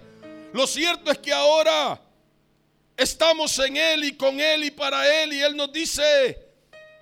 lo 0.54 0.68
cierto 0.68 1.10
es 1.10 1.18
que 1.18 1.34
ahora 1.34 2.00
estamos 2.98 3.58
en 3.60 3.78
Él 3.78 4.04
y 4.04 4.18
con 4.18 4.40
Él 4.40 4.66
y 4.66 4.72
para 4.72 5.24
Él 5.24 5.34
y 5.34 5.42
Él 5.42 5.56
nos 5.56 5.72
dice, 5.72 6.38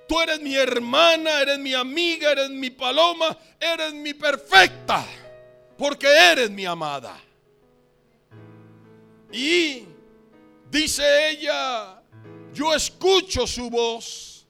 tú 0.08 0.20
eres 0.22 0.42
mi 0.42 0.56
hermana, 0.56 1.42
eres 1.42 1.58
mi 1.58 1.74
amiga, 1.74 2.32
eres 2.34 2.50
mi 2.50 2.70
paloma, 2.70 3.36
eres 3.60 3.94
mi 3.94 4.14
perfecta, 4.14 5.06
porque 5.78 6.08
eres 6.08 6.52
mi 6.52 6.66
amada. 6.66 7.18
Y 9.32 9.86
dice 10.70 11.30
ella, 11.30 12.02
yo 12.54 12.74
escucho 12.74 13.48
su 13.48 13.70
voz. 13.70 14.46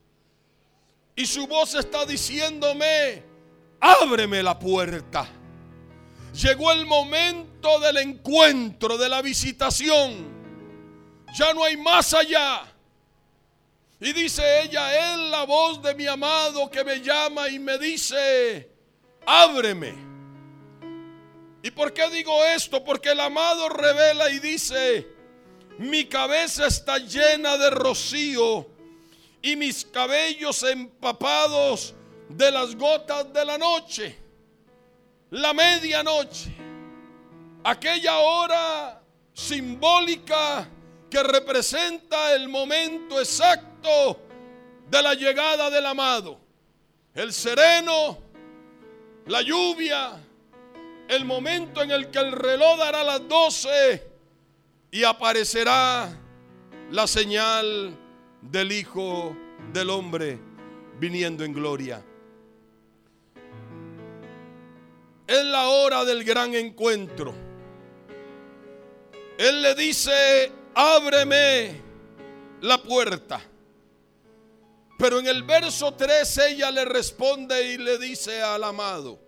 Y 1.15 1.25
su 1.25 1.47
voz 1.47 1.75
está 1.75 2.05
diciéndome, 2.05 3.23
ábreme 3.79 4.43
la 4.43 4.59
puerta. 4.59 5.27
Llegó 6.33 6.73
el 6.73 6.85
momento 6.85 7.79
del 7.79 7.97
encuentro, 7.97 8.97
de 8.97 9.07
la 9.07 9.21
visitación. 9.21 10.34
Ya 11.35 11.53
no 11.53 11.63
hay 11.65 11.75
más 11.75 12.13
allá. 12.13 12.63
Y 13.99 14.13
dice 14.13 14.61
ella, 14.61 15.13
es 15.13 15.19
la 15.29 15.43
voz 15.43 15.81
de 15.81 15.93
mi 15.93 16.07
amado 16.07 16.69
que 16.69 16.83
me 16.83 17.01
llama 17.01 17.49
y 17.49 17.59
me 17.59 17.77
dice, 17.77 18.69
ábreme. 19.25 19.93
¿Y 21.61 21.71
por 21.71 21.91
qué 21.91 22.09
digo 22.09 22.43
esto? 22.45 22.83
Porque 22.83 23.11
el 23.11 23.19
amado 23.19 23.67
revela 23.67 24.29
y 24.29 24.39
dice, 24.39 25.07
mi 25.77 26.05
cabeza 26.05 26.67
está 26.67 26.99
llena 26.99 27.57
de 27.57 27.69
rocío 27.69 28.67
y 29.41 29.57
mis 29.57 29.83
cabellos 29.83 30.63
empapados 30.63 31.95
de 32.29 32.51
las 32.51 32.75
gotas 32.75 33.33
de 33.33 33.43
la 33.43 33.57
noche. 33.57 34.17
La 35.31 35.53
medianoche, 35.53 36.55
aquella 37.63 38.19
hora 38.19 39.01
simbólica 39.33 40.69
que 41.15 41.23
representa 41.23 42.35
el 42.35 42.49
momento 42.49 43.21
exacto 43.21 44.19
de 44.89 45.01
la 45.01 45.13
llegada 45.13 45.69
del 45.69 45.85
amado. 45.85 46.37
El 47.13 47.31
sereno, 47.31 48.17
la 49.27 49.41
lluvia, 49.41 50.21
el 51.07 51.23
momento 51.23 51.81
en 51.81 51.91
el 51.91 52.11
que 52.11 52.19
el 52.19 52.33
reloj 52.33 52.77
dará 52.79 53.01
las 53.05 53.25
12 53.29 54.07
y 54.91 55.05
aparecerá 55.05 56.09
la 56.91 57.07
señal 57.07 57.97
del 58.41 58.73
Hijo 58.73 59.37
del 59.71 59.91
Hombre 59.91 60.37
viniendo 60.99 61.45
en 61.45 61.53
gloria. 61.53 62.03
Es 65.27 65.45
la 65.45 65.69
hora 65.69 66.03
del 66.03 66.25
gran 66.25 66.53
encuentro. 66.55 67.33
Él 69.37 69.61
le 69.61 69.75
dice, 69.75 70.51
ábreme 70.75 71.81
la 72.61 72.77
puerta. 72.77 73.41
Pero 74.97 75.19
en 75.19 75.27
el 75.27 75.43
verso 75.43 75.93
3 75.93 76.37
ella 76.49 76.71
le 76.71 76.85
responde 76.85 77.73
y 77.73 77.77
le 77.77 77.97
dice 77.97 78.41
al 78.41 78.63
amado, 78.63 79.19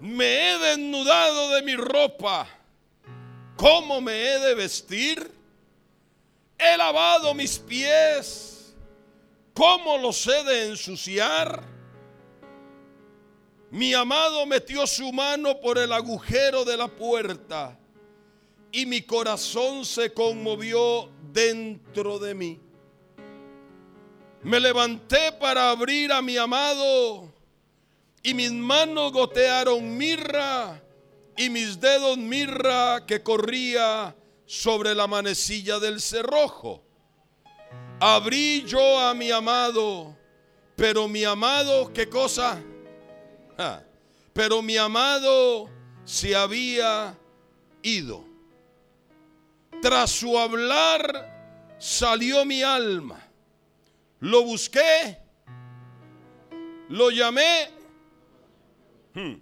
me 0.00 0.50
he 0.50 0.58
desnudado 0.58 1.50
de 1.50 1.62
mi 1.62 1.76
ropa. 1.76 2.46
¿Cómo 3.56 4.00
me 4.00 4.12
he 4.12 4.38
de 4.40 4.54
vestir? 4.54 5.30
He 6.58 6.76
lavado 6.76 7.34
mis 7.34 7.58
pies. 7.58 8.74
¿Cómo 9.54 9.98
los 9.98 10.26
he 10.26 10.42
de 10.44 10.68
ensuciar? 10.70 11.62
Mi 13.70 13.94
amado 13.94 14.46
metió 14.46 14.86
su 14.86 15.12
mano 15.12 15.60
por 15.60 15.78
el 15.78 15.92
agujero 15.92 16.64
de 16.64 16.76
la 16.76 16.88
puerta 16.88 17.78
y 18.74 18.86
mi 18.86 19.02
corazón 19.02 19.84
se 19.84 20.12
conmovió 20.12 21.08
dentro 21.32 22.18
de 22.18 22.34
mí. 22.34 22.60
Me 24.42 24.58
levanté 24.58 25.30
para 25.38 25.70
abrir 25.70 26.10
a 26.10 26.20
mi 26.20 26.36
amado 26.36 27.32
y 28.20 28.34
mis 28.34 28.50
manos 28.50 29.12
gotearon 29.12 29.96
mirra 29.96 30.82
y 31.36 31.50
mis 31.50 31.80
dedos 31.80 32.18
mirra 32.18 33.06
que 33.06 33.22
corría 33.22 34.12
sobre 34.44 34.92
la 34.92 35.06
manecilla 35.06 35.78
del 35.78 36.00
cerrojo. 36.00 36.82
Abrí 38.00 38.64
yo 38.66 38.98
a 38.98 39.14
mi 39.14 39.30
amado, 39.30 40.16
pero 40.74 41.06
mi 41.06 41.22
amado, 41.22 41.92
¿qué 41.92 42.08
cosa? 42.08 42.60
pero 44.32 44.60
mi 44.62 44.76
amado 44.76 45.70
se 46.04 46.34
había 46.34 47.16
ido. 47.80 48.33
Tras 49.84 50.12
su 50.12 50.38
hablar 50.38 51.76
salió 51.78 52.46
mi 52.46 52.62
alma. 52.62 53.22
Lo 54.20 54.42
busqué, 54.42 55.18
lo 56.88 57.10
llamé 57.10 57.68
Hmm. 59.12 59.34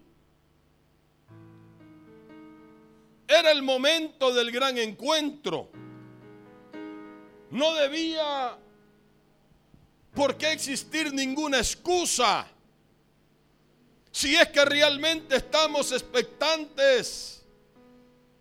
Era 3.29 3.53
el 3.53 3.63
momento 3.63 4.35
del 4.35 4.51
gran 4.51 4.77
encuentro. 4.79 5.71
No 7.53 7.75
debía 7.75 8.59
por 10.13 10.37
qué 10.37 10.51
existir 10.51 11.15
ninguna 11.15 11.59
excusa. 11.59 12.49
Si 14.11 14.35
es 14.35 14.49
que 14.49 14.65
realmente 14.65 15.37
estamos 15.37 15.93
expectantes, 15.93 17.45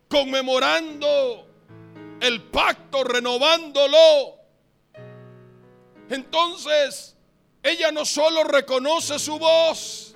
conmemorando 0.10 1.51
el 2.22 2.44
pacto, 2.44 3.04
renovándolo, 3.04 4.38
entonces 6.10 7.16
ella 7.64 7.92
no 7.92 8.06
solo 8.06 8.44
reconoce 8.44 9.18
su 9.18 9.38
voz, 9.40 10.16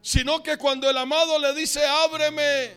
sino 0.00 0.42
que 0.42 0.56
cuando 0.56 0.88
el 0.88 0.96
amado 0.96 1.38
le 1.38 1.54
dice, 1.54 1.84
ábreme, 1.86 2.72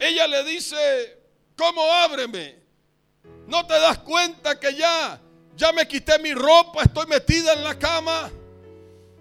ella 0.00 0.26
le 0.26 0.44
dice, 0.44 1.18
¿cómo 1.56 1.84
ábreme? 1.84 2.60
¿No 3.46 3.66
te 3.66 3.74
das 3.74 3.98
cuenta 3.98 4.58
que 4.58 4.74
ya, 4.74 5.20
ya 5.56 5.72
me 5.72 5.86
quité 5.86 6.18
mi 6.18 6.34
ropa, 6.34 6.82
estoy 6.82 7.06
metida 7.06 7.52
en 7.52 7.62
la 7.62 7.78
cama, 7.78 8.30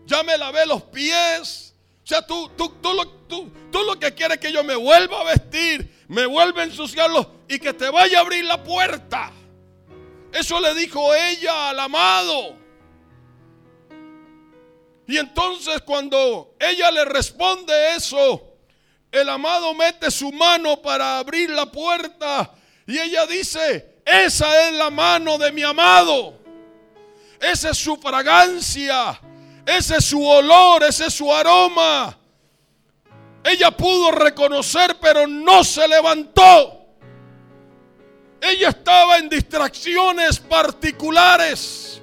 ya 0.05 0.23
me 0.23 0.37
lavé 0.37 0.65
los 0.65 0.83
pies? 0.83 1.75
O 2.03 2.07
sea, 2.07 2.25
tú, 2.25 2.49
tú, 2.57 2.69
tú, 2.81 3.05
tú, 3.27 3.51
tú 3.71 3.83
lo 3.83 3.99
que 3.99 4.13
quieres 4.13 4.37
es 4.37 4.41
que 4.41 4.51
yo 4.51 4.63
me 4.63 4.75
vuelva 4.75 5.21
a 5.21 5.23
vestir, 5.25 6.00
me 6.11 6.25
vuelva 6.25 6.61
a 6.61 6.65
ensuciarlo 6.65 7.25
y 7.47 7.57
que 7.57 7.71
te 7.73 7.89
vaya 7.89 8.17
a 8.17 8.21
abrir 8.21 8.43
la 8.43 8.61
puerta. 8.61 9.31
Eso 10.33 10.59
le 10.59 10.75
dijo 10.75 11.15
ella 11.15 11.69
al 11.69 11.79
amado. 11.79 12.57
Y 15.07 15.17
entonces 15.17 15.81
cuando 15.83 16.53
ella 16.59 16.91
le 16.91 17.05
responde 17.05 17.95
eso, 17.95 18.57
el 19.09 19.29
amado 19.29 19.73
mete 19.73 20.11
su 20.11 20.33
mano 20.33 20.81
para 20.81 21.17
abrir 21.17 21.49
la 21.49 21.71
puerta 21.71 22.55
y 22.85 22.99
ella 22.99 23.25
dice, 23.25 24.01
esa 24.05 24.67
es 24.67 24.73
la 24.73 24.89
mano 24.89 25.37
de 25.37 25.49
mi 25.53 25.63
amado. 25.63 26.37
Esa 27.39 27.69
es 27.69 27.77
su 27.77 27.95
fragancia, 27.95 29.17
ese 29.65 29.95
es 29.95 30.03
su 30.03 30.21
olor, 30.27 30.83
ese 30.83 31.05
es 31.05 31.13
su 31.13 31.33
aroma. 31.33 32.17
Ella 33.43 33.71
pudo 33.71 34.11
reconocer, 34.11 34.97
pero 35.01 35.25
no 35.27 35.63
se 35.63 35.87
levantó. 35.87 36.81
Ella 38.41 38.69
estaba 38.69 39.17
en 39.17 39.29
distracciones 39.29 40.39
particulares. 40.39 42.01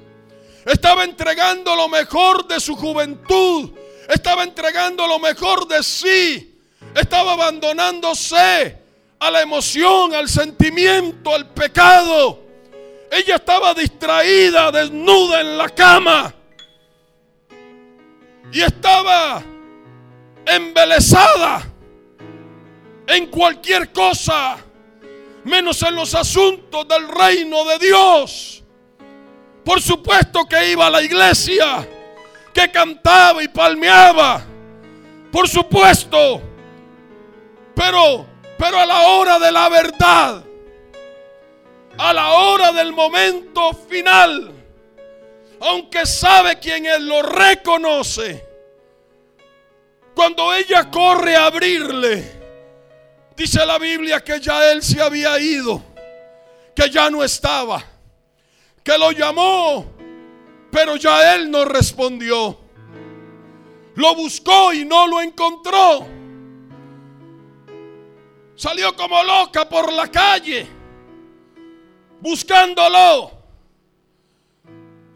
Estaba 0.64 1.05
entregando 1.05 1.74
lo 1.74 1.89
mejor 1.89 2.47
de 2.47 2.61
su 2.61 2.76
juventud. 2.76 3.70
Estaba 4.09 4.43
entregando 4.43 5.07
lo 5.07 5.18
mejor 5.18 5.66
de 5.66 5.82
sí. 5.82 6.61
Estaba 6.95 7.32
abandonándose 7.32 8.78
a 9.18 9.30
la 9.30 9.43
emoción, 9.43 10.14
al 10.14 10.28
sentimiento, 10.28 11.34
al 11.34 11.49
pecado. 11.51 12.41
Ella 13.11 13.36
estaba 13.36 13.74
distraída, 13.74 14.70
desnuda 14.70 15.41
en 15.41 15.59
la 15.59 15.68
cama. 15.68 16.34
Y 18.53 18.61
estaba 18.61 19.43
embelesada 20.49 21.62
en 23.07 23.26
cualquier 23.26 23.92
cosa, 23.92 24.59
menos 25.44 25.82
en 25.82 25.94
los 25.94 26.14
asuntos 26.14 26.86
del 26.88 27.09
reino 27.09 27.64
de 27.64 27.78
Dios. 27.78 28.62
Por 29.64 29.82
supuesto 29.82 30.46
que 30.46 30.70
iba 30.70 30.86
a 30.86 30.90
la 30.90 31.03
iglesia, 31.03 31.86
que 32.55 32.70
cantaba 32.70 33.42
y 33.42 33.49
palmeaba. 33.49 34.42
Por 35.30 35.49
supuesto. 35.49 36.42
Pero, 37.74 38.26
pero 38.59 38.80
a 38.80 38.86
la 38.86 39.01
hora 39.09 39.38
de 39.38 39.53
la 39.53 39.68
verdad, 39.68 40.44
a 41.99 42.12
la 42.12 42.32
hora 42.32 42.72
del 42.72 42.92
momento 42.92 43.72
final, 43.72 44.53
aunque 45.61 46.07
sabe 46.07 46.59
quién 46.59 46.86
él 46.86 47.07
lo 47.07 47.22
reconoce, 47.22 48.47
cuando 50.18 50.52
ella 50.52 50.90
corre 50.90 51.36
a 51.36 51.46
abrirle, 51.46 52.24
dice 53.36 53.64
la 53.64 53.78
Biblia 53.78 54.18
que 54.18 54.40
ya 54.40 54.68
él 54.72 54.82
se 54.82 55.00
había 55.00 55.38
ido, 55.38 55.80
que 56.74 56.90
ya 56.90 57.08
no 57.08 57.22
estaba, 57.22 57.80
que 58.82 58.98
lo 58.98 59.12
llamó, 59.12 59.86
pero 60.72 60.96
ya 60.96 61.36
él 61.36 61.48
no 61.48 61.64
respondió. 61.64 62.58
Lo 63.94 64.16
buscó 64.16 64.72
y 64.72 64.84
no 64.84 65.06
lo 65.06 65.20
encontró. 65.20 66.04
Salió 68.56 68.96
como 68.96 69.22
loca 69.22 69.68
por 69.68 69.92
la 69.92 70.08
calle, 70.08 70.66
buscándolo. 72.18 73.30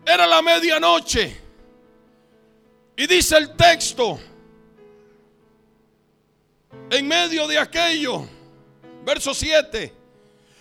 Era 0.07 0.28
la 0.28 0.40
medianoche. 0.42 1.40
Y 2.96 3.07
dice 3.09 3.36
el 3.38 3.57
texto, 3.57 4.20
en 6.93 7.09
medio 7.09 7.49
de 7.49 7.59
aquello, 7.59 8.28
verso 9.03 9.32
7, 9.32 9.90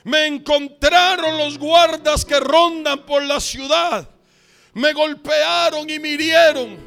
me 0.06 0.28
encontraron 0.28 1.38
los 1.38 1.58
guardas 1.58 2.24
que 2.24 2.40
rondan 2.40 3.06
por 3.06 3.22
la 3.22 3.42
ciudad. 3.42 4.08
Me 4.74 4.94
golpearon 4.94 5.90
y 5.90 6.00
mirieron. 6.00 6.78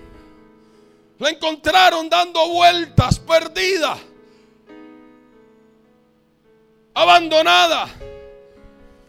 La 1.18 1.28
encontraron 1.28 2.09
dando 2.09 2.49
vueltas, 2.49 3.18
perdida, 3.18 3.99
abandonada. 6.95 7.88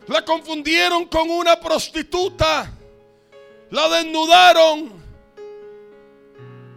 La 0.07 0.25
confundieron 0.25 1.05
con 1.05 1.29
una 1.29 1.57
prostituta. 1.61 2.69
La 3.69 3.87
desnudaron. 3.87 5.01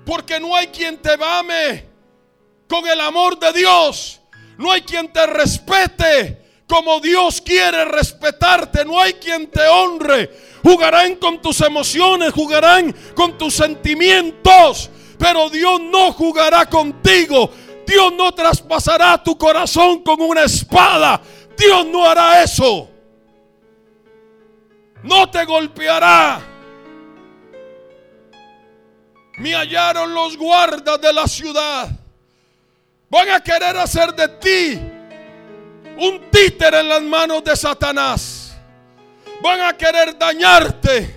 Porque 0.07 0.39
no 0.39 0.55
hay 0.55 0.69
quien 0.69 0.97
te 0.97 1.13
ame 1.21 1.88
con 2.69 2.87
el 2.87 3.01
amor 3.01 3.39
de 3.39 3.53
Dios. 3.53 4.21
No 4.59 4.71
hay 4.71 4.83
quien 4.83 5.13
te 5.13 5.27
respete 5.27 6.49
como 6.69 7.01
Dios 7.01 7.41
quiere 7.41 7.85
respetarte. 7.87 8.85
No 8.85 9.01
hay 9.01 9.15
quien 9.15 9.51
te 9.51 9.67
honre. 9.67 10.31
Jugarán 10.63 11.17
con 11.17 11.41
tus 11.41 11.61
emociones, 11.63 12.33
jugarán 12.33 12.95
con 13.15 13.39
tus 13.39 13.55
sentimientos. 13.55 14.91
Pero 15.19 15.49
Dios 15.49 15.81
no 15.81 16.13
jugará 16.13 16.67
contigo. 16.67 17.51
Dios 17.87 18.13
no 18.13 18.33
traspasará 18.33 19.23
tu 19.23 19.37
corazón 19.39 20.03
con 20.03 20.21
una 20.21 20.45
espada. 20.45 21.21
Dios 21.57 21.87
no 21.87 22.07
hará 22.07 22.43
eso. 22.43 22.89
No 25.03 25.31
te 25.31 25.45
golpeará. 25.45 26.41
Me 29.39 29.55
hallaron 29.55 30.13
los 30.13 30.37
guardas 30.37 31.01
de 31.01 31.13
la 31.13 31.27
ciudad 31.27 31.89
Van 33.11 33.31
a 33.31 33.41
querer 33.41 33.77
hacer 33.77 34.15
de 34.15 34.29
ti 34.29 34.81
un 35.97 36.31
títere 36.31 36.81
en 36.81 36.89
las 36.89 37.03
manos 37.03 37.43
de 37.43 37.57
Satanás. 37.57 38.57
Van 39.41 39.61
a 39.63 39.77
querer 39.77 40.17
dañarte. 40.19 41.17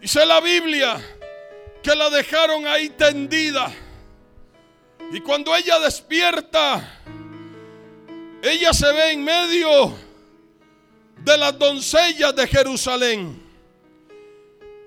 Dice 0.00 0.26
la 0.26 0.40
Biblia 0.40 1.00
que 1.82 1.94
la 1.94 2.10
dejaron 2.10 2.66
ahí 2.66 2.90
tendida. 2.90 3.72
Y 5.12 5.20
cuando 5.20 5.54
ella 5.54 5.78
despierta, 5.78 7.00
ella 8.42 8.72
se 8.72 8.92
ve 8.92 9.12
en 9.12 9.22
medio 9.22 9.94
de 11.18 11.38
las 11.38 11.56
doncellas 11.56 12.34
de 12.34 12.48
Jerusalén. 12.48 13.40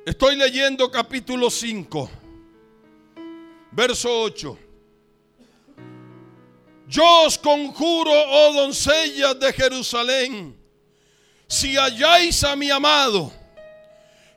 Estoy 0.05 0.35
leyendo 0.35 0.91
capítulo 0.91 1.49
5. 1.49 2.24
Verso 3.75 4.09
8. 4.21 4.57
Yo 6.87 7.25
os 7.25 7.37
conjuro, 7.37 8.11
oh 8.11 8.53
doncellas 8.53 9.37
de 9.37 9.51
Jerusalén, 9.51 10.55
si 11.45 11.75
halláis 11.75 12.41
a 12.45 12.55
mi 12.55 12.69
amado, 12.71 13.33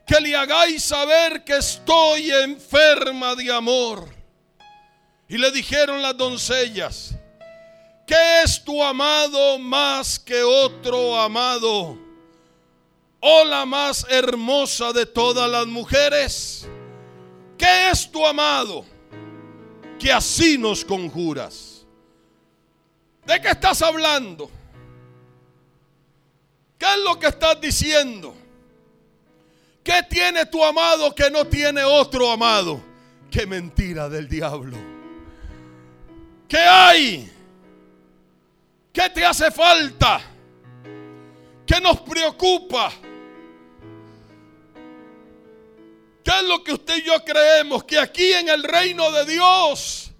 que 0.05 0.19
le 0.19 0.35
hagáis 0.35 0.83
saber 0.83 1.45
que 1.45 1.55
estoy 1.55 2.31
enferma 2.31 3.33
de 3.35 3.49
amor. 3.53 4.09
Y 5.29 5.37
le 5.37 5.51
dijeron 5.51 6.01
las 6.01 6.17
doncellas, 6.17 7.15
¿qué 8.05 8.41
es 8.43 8.61
tu 8.61 8.83
amado 8.83 9.57
más 9.57 10.19
que 10.19 10.43
otro 10.43 11.17
amado? 11.17 11.97
Oh 13.21 13.45
la 13.45 13.65
más 13.65 14.05
hermosa 14.09 14.91
de 14.91 15.05
todas 15.05 15.49
las 15.49 15.67
mujeres, 15.67 16.67
¿qué 17.57 17.89
es 17.89 18.11
tu 18.11 18.25
amado? 18.25 18.98
Que 19.99 20.11
así 20.11 20.57
nos 20.57 20.83
conjuras. 20.85 21.85
¿De 23.25 23.39
qué 23.39 23.49
estás 23.49 23.81
hablando? 23.81 24.49
¿Qué 26.77 26.85
es 26.85 27.03
lo 27.03 27.19
que 27.19 27.27
estás 27.27 27.59
diciendo? 27.59 28.33
¿Qué 29.83 30.01
tiene 30.09 30.45
tu 30.45 30.63
amado 30.63 31.13
que 31.13 31.29
no 31.29 31.45
tiene 31.45 31.83
otro 31.83 32.31
amado? 32.31 32.81
Qué 33.29 33.45
mentira 33.45 34.09
del 34.09 34.27
diablo. 34.27 34.77
¿Qué 36.47 36.57
hay? 36.57 37.31
¿Qué 38.91 39.09
te 39.09 39.25
hace 39.25 39.51
falta? 39.51 40.21
¿Qué 41.65 41.79
nos 41.81 42.01
preocupa? 42.01 42.91
¿Qué 46.29 46.35
es 46.41 46.43
lo 46.43 46.63
que 46.63 46.73
usted 46.73 46.97
y 46.97 47.05
yo 47.05 47.25
creemos? 47.25 47.83
Que 47.85 47.97
aquí 47.97 48.33
en 48.33 48.49
el 48.49 48.61
reino 48.61 49.11
de 49.11 49.25
Dios 49.25 50.11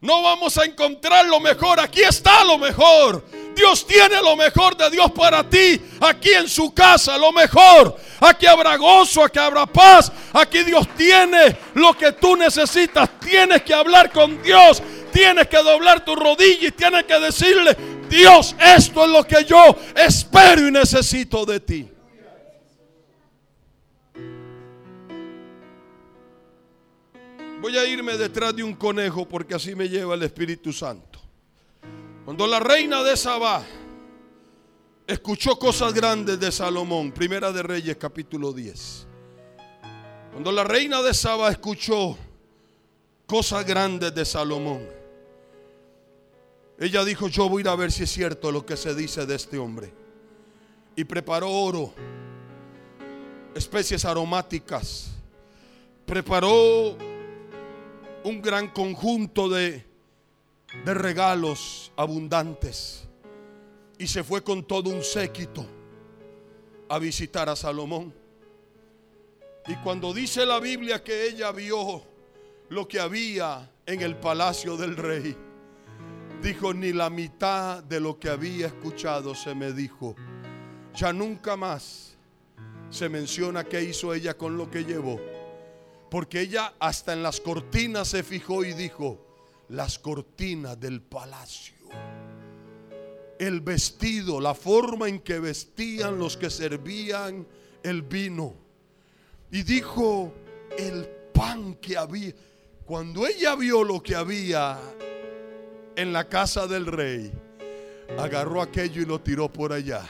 no 0.00 0.22
vamos 0.22 0.56
a 0.56 0.64
encontrar 0.64 1.26
lo 1.26 1.38
mejor. 1.38 1.80
Aquí 1.80 2.00
está 2.00 2.42
lo 2.44 2.56
mejor. 2.56 3.22
Dios 3.54 3.86
tiene 3.86 4.22
lo 4.22 4.36
mejor 4.36 4.74
de 4.74 4.88
Dios 4.88 5.10
para 5.12 5.46
ti. 5.46 5.78
Aquí 6.00 6.30
en 6.30 6.48
su 6.48 6.72
casa, 6.72 7.18
lo 7.18 7.30
mejor. 7.30 7.94
Aquí 8.20 8.46
habrá 8.46 8.76
gozo, 8.76 9.22
aquí 9.22 9.38
habrá 9.38 9.66
paz. 9.66 10.10
Aquí 10.32 10.62
Dios 10.62 10.88
tiene 10.96 11.58
lo 11.74 11.94
que 11.94 12.12
tú 12.12 12.36
necesitas. 12.36 13.10
Tienes 13.20 13.60
que 13.64 13.74
hablar 13.74 14.10
con 14.12 14.42
Dios. 14.42 14.82
Tienes 15.12 15.46
que 15.48 15.58
doblar 15.58 16.06
tu 16.06 16.16
rodilla 16.16 16.68
y 16.68 16.72
tienes 16.72 17.04
que 17.04 17.20
decirle, 17.20 17.76
Dios, 18.08 18.56
esto 18.58 19.04
es 19.04 19.10
lo 19.10 19.22
que 19.24 19.44
yo 19.44 19.76
espero 19.94 20.66
y 20.66 20.70
necesito 20.70 21.44
de 21.44 21.60
ti. 21.60 21.93
Voy 27.64 27.78
a 27.78 27.86
irme 27.86 28.18
detrás 28.18 28.54
de 28.54 28.62
un 28.62 28.74
conejo 28.74 29.26
porque 29.26 29.54
así 29.54 29.74
me 29.74 29.88
lleva 29.88 30.16
el 30.16 30.22
Espíritu 30.22 30.70
Santo. 30.70 31.18
Cuando 32.22 32.46
la 32.46 32.60
reina 32.60 33.02
de 33.02 33.16
Sabá 33.16 33.64
escuchó 35.06 35.58
cosas 35.58 35.94
grandes 35.94 36.38
de 36.38 36.52
Salomón, 36.52 37.10
Primera 37.10 37.50
de 37.52 37.62
Reyes 37.62 37.96
capítulo 37.96 38.52
10. 38.52 39.06
Cuando 40.32 40.52
la 40.52 40.62
reina 40.62 41.00
de 41.00 41.14
Sabá 41.14 41.50
escuchó 41.50 42.18
cosas 43.26 43.64
grandes 43.64 44.14
de 44.14 44.26
Salomón, 44.26 44.86
ella 46.78 47.02
dijo, 47.02 47.28
yo 47.28 47.48
voy 47.48 47.60
a 47.60 47.62
ir 47.62 47.68
a 47.70 47.76
ver 47.76 47.90
si 47.90 48.02
es 48.02 48.10
cierto 48.10 48.52
lo 48.52 48.66
que 48.66 48.76
se 48.76 48.94
dice 48.94 49.24
de 49.24 49.36
este 49.36 49.56
hombre. 49.56 49.90
Y 50.96 51.04
preparó 51.04 51.50
oro, 51.50 51.94
especies 53.54 54.04
aromáticas, 54.04 55.12
preparó 56.04 57.13
un 58.24 58.40
gran 58.42 58.68
conjunto 58.68 59.48
de, 59.48 59.84
de 60.84 60.94
regalos 60.94 61.92
abundantes 61.96 63.06
y 63.98 64.06
se 64.06 64.24
fue 64.24 64.42
con 64.42 64.64
todo 64.64 64.90
un 64.90 65.02
séquito 65.02 65.66
a 66.88 66.98
visitar 66.98 67.48
a 67.48 67.56
Salomón. 67.56 68.12
Y 69.66 69.76
cuando 69.76 70.12
dice 70.12 70.44
la 70.44 70.60
Biblia 70.60 71.02
que 71.02 71.26
ella 71.26 71.52
vio 71.52 72.02
lo 72.68 72.88
que 72.88 73.00
había 73.00 73.70
en 73.86 74.00
el 74.00 74.16
palacio 74.16 74.76
del 74.76 74.96
rey, 74.96 75.36
dijo, 76.42 76.74
ni 76.74 76.92
la 76.92 77.08
mitad 77.10 77.82
de 77.82 78.00
lo 78.00 78.18
que 78.18 78.28
había 78.28 78.66
escuchado 78.66 79.34
se 79.34 79.54
me 79.54 79.72
dijo. 79.72 80.14
Ya 80.94 81.12
nunca 81.12 81.56
más 81.56 82.16
se 82.90 83.08
menciona 83.08 83.64
qué 83.64 83.82
hizo 83.82 84.12
ella 84.12 84.36
con 84.36 84.56
lo 84.56 84.70
que 84.70 84.84
llevó. 84.84 85.18
Porque 86.10 86.40
ella 86.40 86.74
hasta 86.78 87.12
en 87.12 87.22
las 87.22 87.40
cortinas 87.40 88.08
se 88.08 88.22
fijó 88.22 88.64
y 88.64 88.72
dijo, 88.72 89.26
las 89.68 89.98
cortinas 89.98 90.78
del 90.78 91.00
palacio 91.02 91.74
el 93.38 93.60
vestido, 93.60 94.40
la 94.40 94.54
forma 94.54 95.08
en 95.08 95.20
que 95.20 95.38
vestían 95.38 96.18
los 96.18 96.36
que 96.36 96.50
servían 96.50 97.46
el 97.82 98.02
vino. 98.02 98.54
Y 99.50 99.62
dijo, 99.62 100.32
el 100.78 101.06
pan 101.32 101.74
que 101.74 101.96
había. 101.96 102.32
Cuando 102.84 103.26
ella 103.26 103.54
vio 103.56 103.82
lo 103.82 104.02
que 104.02 104.14
había 104.14 104.78
en 105.96 106.12
la 106.12 106.28
casa 106.28 106.66
del 106.66 106.86
rey, 106.86 107.32
agarró 108.18 108.60
aquello 108.60 109.02
y 109.02 109.06
lo 109.06 109.20
tiró 109.20 109.52
por 109.52 109.72
allá. 109.72 110.02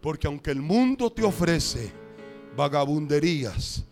Porque 0.00 0.26
aunque 0.26 0.50
el 0.50 0.60
mundo 0.60 1.10
te 1.10 1.22
ofrece 1.22 1.92
vagabunderías, 2.56 3.84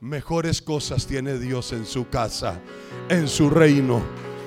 mejores 0.00 0.62
cosas 0.62 1.06
tiene 1.06 1.38
Dios 1.38 1.72
en 1.72 1.86
su 1.86 2.08
casa, 2.08 2.60
en 3.08 3.28
su 3.28 3.50
reino, 3.50 4.02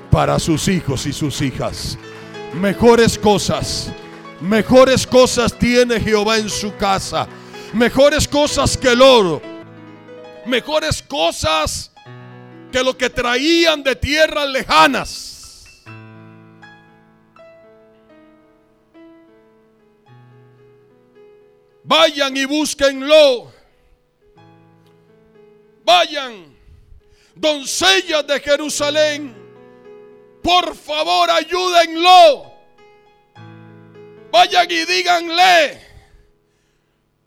para 0.09 0.39
sus 0.39 0.67
hijos 0.67 1.05
y 1.05 1.13
sus 1.13 1.41
hijas 1.41 1.97
mejores 2.53 3.17
cosas. 3.17 3.91
Mejores 4.39 5.05
cosas 5.05 5.57
tiene 5.57 5.99
Jehová 5.99 6.37
en 6.37 6.49
su 6.49 6.75
casa. 6.75 7.27
Mejores 7.73 8.27
cosas 8.27 8.77
que 8.77 8.89
el 8.89 9.01
oro. 9.01 9.41
Mejores 10.45 11.01
cosas 11.01 11.91
que 12.71 12.83
lo 12.83 12.97
que 12.97 13.09
traían 13.09 13.83
de 13.83 13.95
tierras 13.95 14.49
lejanas. 14.49 15.65
Vayan 21.83 22.35
y 22.37 22.45
búsquenlo. 22.45 23.51
Vayan, 25.83 26.55
doncellas 27.35 28.25
de 28.27 28.39
Jerusalén 28.39 29.41
por 30.41 30.75
favor, 30.75 31.29
ayúdenlo. 31.29 32.51
Vayan 34.31 34.71
y 34.71 34.85
díganle 34.85 35.87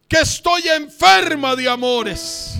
que 0.09 0.19
estoy 0.21 0.69
enferma 0.69 1.55
de 1.55 1.69
amores. 1.69 2.57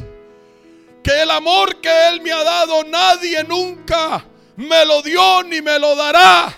Que 1.03 1.23
el 1.23 1.31
amor 1.31 1.81
que 1.81 2.09
Él 2.09 2.21
me 2.23 2.33
ha 2.33 2.43
dado 2.45 2.85
nadie 2.85 3.45
nunca 3.45 4.25
me 4.57 4.85
lo 4.85 5.03
dio 5.03 5.43
ni 5.43 5.61
me 5.61 5.79
lo 5.79 5.97
dará. 5.97 6.55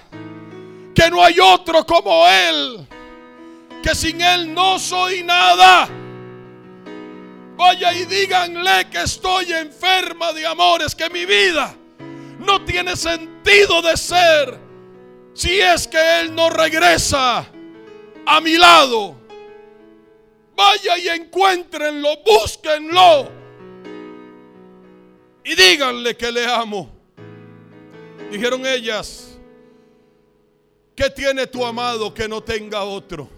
Que 0.95 1.11
no 1.11 1.23
hay 1.25 1.41
otro 1.41 1.87
como 1.87 2.27
Él. 2.29 2.87
Que 3.83 3.95
sin 3.95 4.21
Él 4.21 4.53
no 4.53 4.79
soy 4.79 5.23
nada. 5.23 5.89
Vaya 7.57 7.93
y 7.93 8.05
díganle 8.05 8.91
que 8.91 9.03
estoy 9.03 9.53
enferma 9.53 10.33
de 10.33 10.47
amores, 10.47 10.95
que 10.95 11.09
mi 11.09 11.25
vida 11.25 11.75
no 12.39 12.65
tiene 12.65 12.95
sentido 12.97 13.81
de 13.81 13.97
ser 13.97 14.59
si 15.33 15.61
es 15.61 15.87
que 15.87 16.21
Él 16.21 16.35
no 16.35 16.51
regresa 16.51 17.47
a 18.27 18.41
mi 18.41 18.57
lado. 18.57 19.17
Vaya 20.55 20.99
y 20.99 21.09
encuéntrenlo, 21.09 22.09
búsquenlo 22.25 23.31
y 25.47 25.55
díganle 25.55 26.17
que 26.17 26.33
le 26.33 26.45
amo. 26.45 26.91
Dijeron 28.33 28.67
ellas, 28.67 29.39
¿qué 30.95 31.09
tiene 31.09 31.47
tu 31.47 31.65
amado 31.65 32.13
que 32.13 32.27
no 32.27 32.43
tenga 32.43 32.83
otro? 32.83 33.36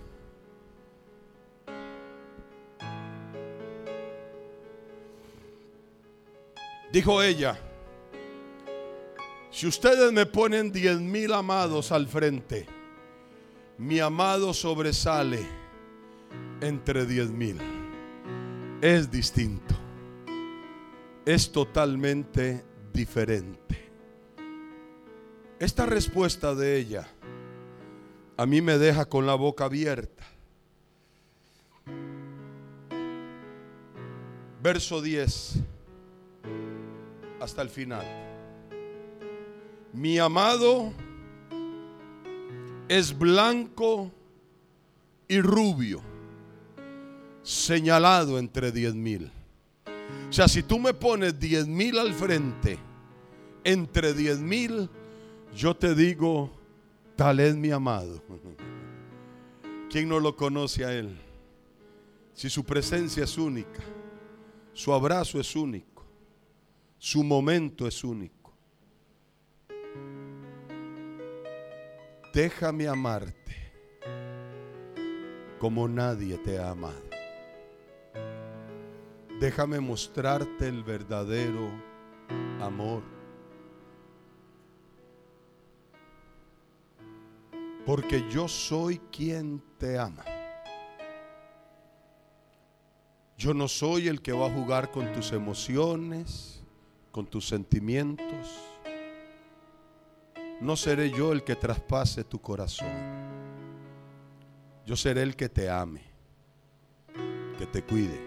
Dijo 6.92 7.22
ella, 7.22 7.58
si 9.50 9.66
ustedes 9.66 10.10
me 10.12 10.24
ponen 10.24 10.72
diez 10.72 10.98
mil 11.00 11.32
amados 11.32 11.92
al 11.92 12.06
frente, 12.06 12.66
mi 13.76 14.00
amado 14.00 14.54
sobresale 14.54 15.46
entre 16.60 17.04
diez 17.04 17.28
mil. 17.28 17.58
Es 18.80 19.10
distinto. 19.10 19.74
Es 21.26 21.52
totalmente 21.52 22.64
diferente. 22.92 23.90
Esta 25.58 25.84
respuesta 25.84 26.54
de 26.54 26.78
ella 26.78 27.06
a 28.36 28.46
mí 28.46 28.62
me 28.62 28.78
deja 28.78 29.04
con 29.04 29.26
la 29.26 29.34
boca 29.34 29.64
abierta. 29.64 30.24
Verso 34.62 35.02
10 35.02 35.77
hasta 37.40 37.62
el 37.62 37.70
final. 37.70 38.04
Mi 39.92 40.18
amado 40.18 40.92
es 42.88 43.16
blanco 43.16 44.10
y 45.28 45.40
rubio, 45.40 46.00
señalado 47.42 48.38
entre 48.38 48.72
diez 48.72 48.94
mil. 48.94 49.30
O 50.28 50.32
sea, 50.32 50.48
si 50.48 50.62
tú 50.62 50.78
me 50.78 50.94
pones 50.94 51.38
diez 51.38 51.66
mil 51.66 51.98
al 51.98 52.12
frente, 52.12 52.78
entre 53.64 54.14
diez 54.14 54.38
mil, 54.38 54.88
yo 55.54 55.74
te 55.74 55.94
digo, 55.94 56.50
tal 57.16 57.40
es 57.40 57.56
mi 57.56 57.70
amado. 57.70 58.22
¿Quién 59.90 60.08
no 60.08 60.20
lo 60.20 60.36
conoce 60.36 60.84
a 60.84 60.92
él? 60.92 61.18
Si 62.34 62.48
su 62.50 62.62
presencia 62.64 63.24
es 63.24 63.36
única, 63.36 63.82
su 64.72 64.92
abrazo 64.92 65.40
es 65.40 65.56
único, 65.56 65.97
su 66.98 67.24
momento 67.24 67.86
es 67.86 68.04
único. 68.04 68.38
déjame 72.38 72.86
amarte 72.86 73.56
como 75.58 75.88
nadie 75.88 76.38
te 76.38 76.56
ha 76.56 76.70
amado. 76.70 77.02
Déjame 79.40 79.80
mostrarte 79.80 80.68
el 80.68 80.84
verdadero 80.84 81.68
amor. 82.60 83.02
Porque 87.84 88.24
yo 88.30 88.46
soy 88.46 88.98
quien 89.10 89.60
te 89.76 89.98
ama. 89.98 90.24
Yo 93.36 93.52
no 93.52 93.66
soy 93.66 94.06
el 94.06 94.22
que 94.22 94.30
va 94.30 94.46
a 94.46 94.54
jugar 94.54 94.92
con 94.92 95.12
tus 95.12 95.32
emociones, 95.32 96.57
con 97.10 97.26
tus 97.26 97.46
sentimientos 97.48 98.68
no 100.60 100.74
seré 100.74 101.10
yo 101.10 101.32
el 101.32 101.44
que 101.44 101.54
traspase 101.54 102.24
tu 102.24 102.40
corazón. 102.40 102.88
Yo 104.84 104.96
seré 104.96 105.22
el 105.22 105.36
que 105.36 105.48
te 105.48 105.70
ame, 105.70 106.02
que 107.58 107.66
te 107.66 107.82
cuide, 107.84 108.20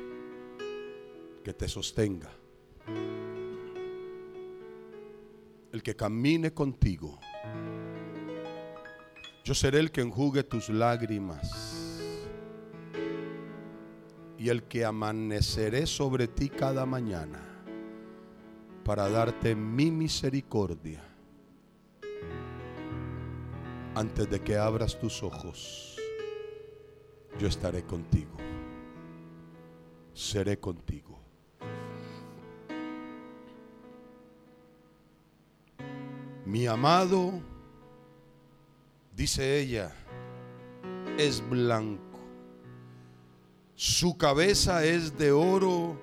que 1.44 1.54
te 1.54 1.68
sostenga. 1.68 2.30
El 5.74 5.84
que 5.84 5.96
camine 5.96 6.54
contigo. 6.54 7.20
Yo 9.44 9.54
seré 9.54 9.80
el 9.80 9.92
que 9.92 10.02
enjugue 10.02 10.44
tus 10.44 10.70
lágrimas. 10.70 11.50
Y 14.38 14.50
el 14.50 14.64
que 14.64 14.86
amaneceré 14.86 15.86
sobre 15.86 16.28
ti 16.28 16.50
cada 16.50 16.86
mañana 16.86 17.51
para 18.84 19.10
darte 19.10 19.56
mi 19.56 19.92
misericordia 19.92 21.04
antes 23.96 24.30
de 24.30 24.40
que 24.40 24.58
abras 24.58 24.98
tus 25.00 25.22
ojos, 25.22 25.98
yo 27.38 27.48
estaré 27.48 27.84
contigo. 27.84 28.38
Seré 30.14 30.60
contigo. 30.60 31.20
Mi 36.46 36.68
amado, 36.68 37.42
dice 39.16 39.60
ella, 39.60 39.94
es 41.18 41.48
blanco. 41.50 42.20
Su 43.76 44.18
cabeza 44.18 44.84
es 44.84 45.18
de 45.18 45.32
oro 45.32 46.00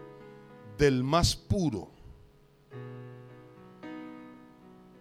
del 0.79 1.05
más 1.05 1.37
puro 1.37 1.98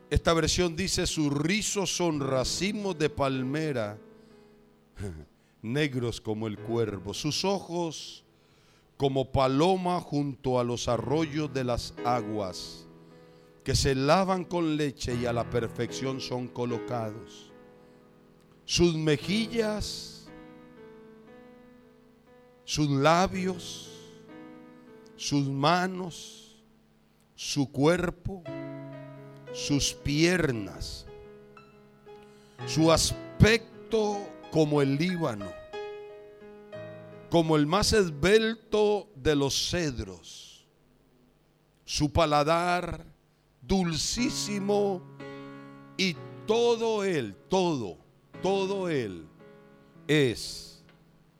Esta 0.09 0.33
versión 0.33 0.75
dice, 0.75 1.05
sus 1.05 1.33
rizos 1.33 1.95
son 1.95 2.21
racimos 2.21 2.97
de 2.97 3.09
palmera, 3.09 3.97
negros 5.61 6.21
como 6.21 6.47
el 6.47 6.57
cuervo, 6.57 7.13
sus 7.13 7.43
ojos 7.43 8.23
como 8.95 9.31
paloma 9.31 9.99
junto 9.99 10.59
a 10.59 10.63
los 10.63 10.87
arroyos 10.87 11.53
de 11.53 11.65
las 11.65 11.93
aguas, 12.05 12.87
que 13.65 13.75
se 13.75 13.95
lavan 13.95 14.45
con 14.45 14.77
leche 14.77 15.13
y 15.13 15.25
a 15.25 15.33
la 15.33 15.49
perfección 15.49 16.21
son 16.21 16.47
colocados. 16.47 17.51
Sus 18.63 18.95
mejillas, 18.95 20.29
sus 22.63 22.89
labios, 22.89 23.91
sus 25.17 25.49
manos, 25.49 26.63
su 27.35 27.71
cuerpo, 27.71 28.43
sus 29.57 29.91
piernas, 29.91 31.07
su 32.67 32.91
aspecto 32.91 34.19
como 34.51 34.83
el 34.83 34.97
Líbano, 34.97 35.47
como 37.31 37.55
el 37.55 37.65
más 37.65 37.91
esbelto 37.91 39.09
de 39.15 39.35
los 39.35 39.71
cedros, 39.71 40.63
su 41.85 42.11
paladar 42.11 43.03
dulcísimo 43.59 45.01
y 45.97 46.15
todo 46.45 47.03
él, 47.03 47.35
todo, 47.49 47.97
todo 48.43 48.89
él 48.89 49.25
es 50.07 50.83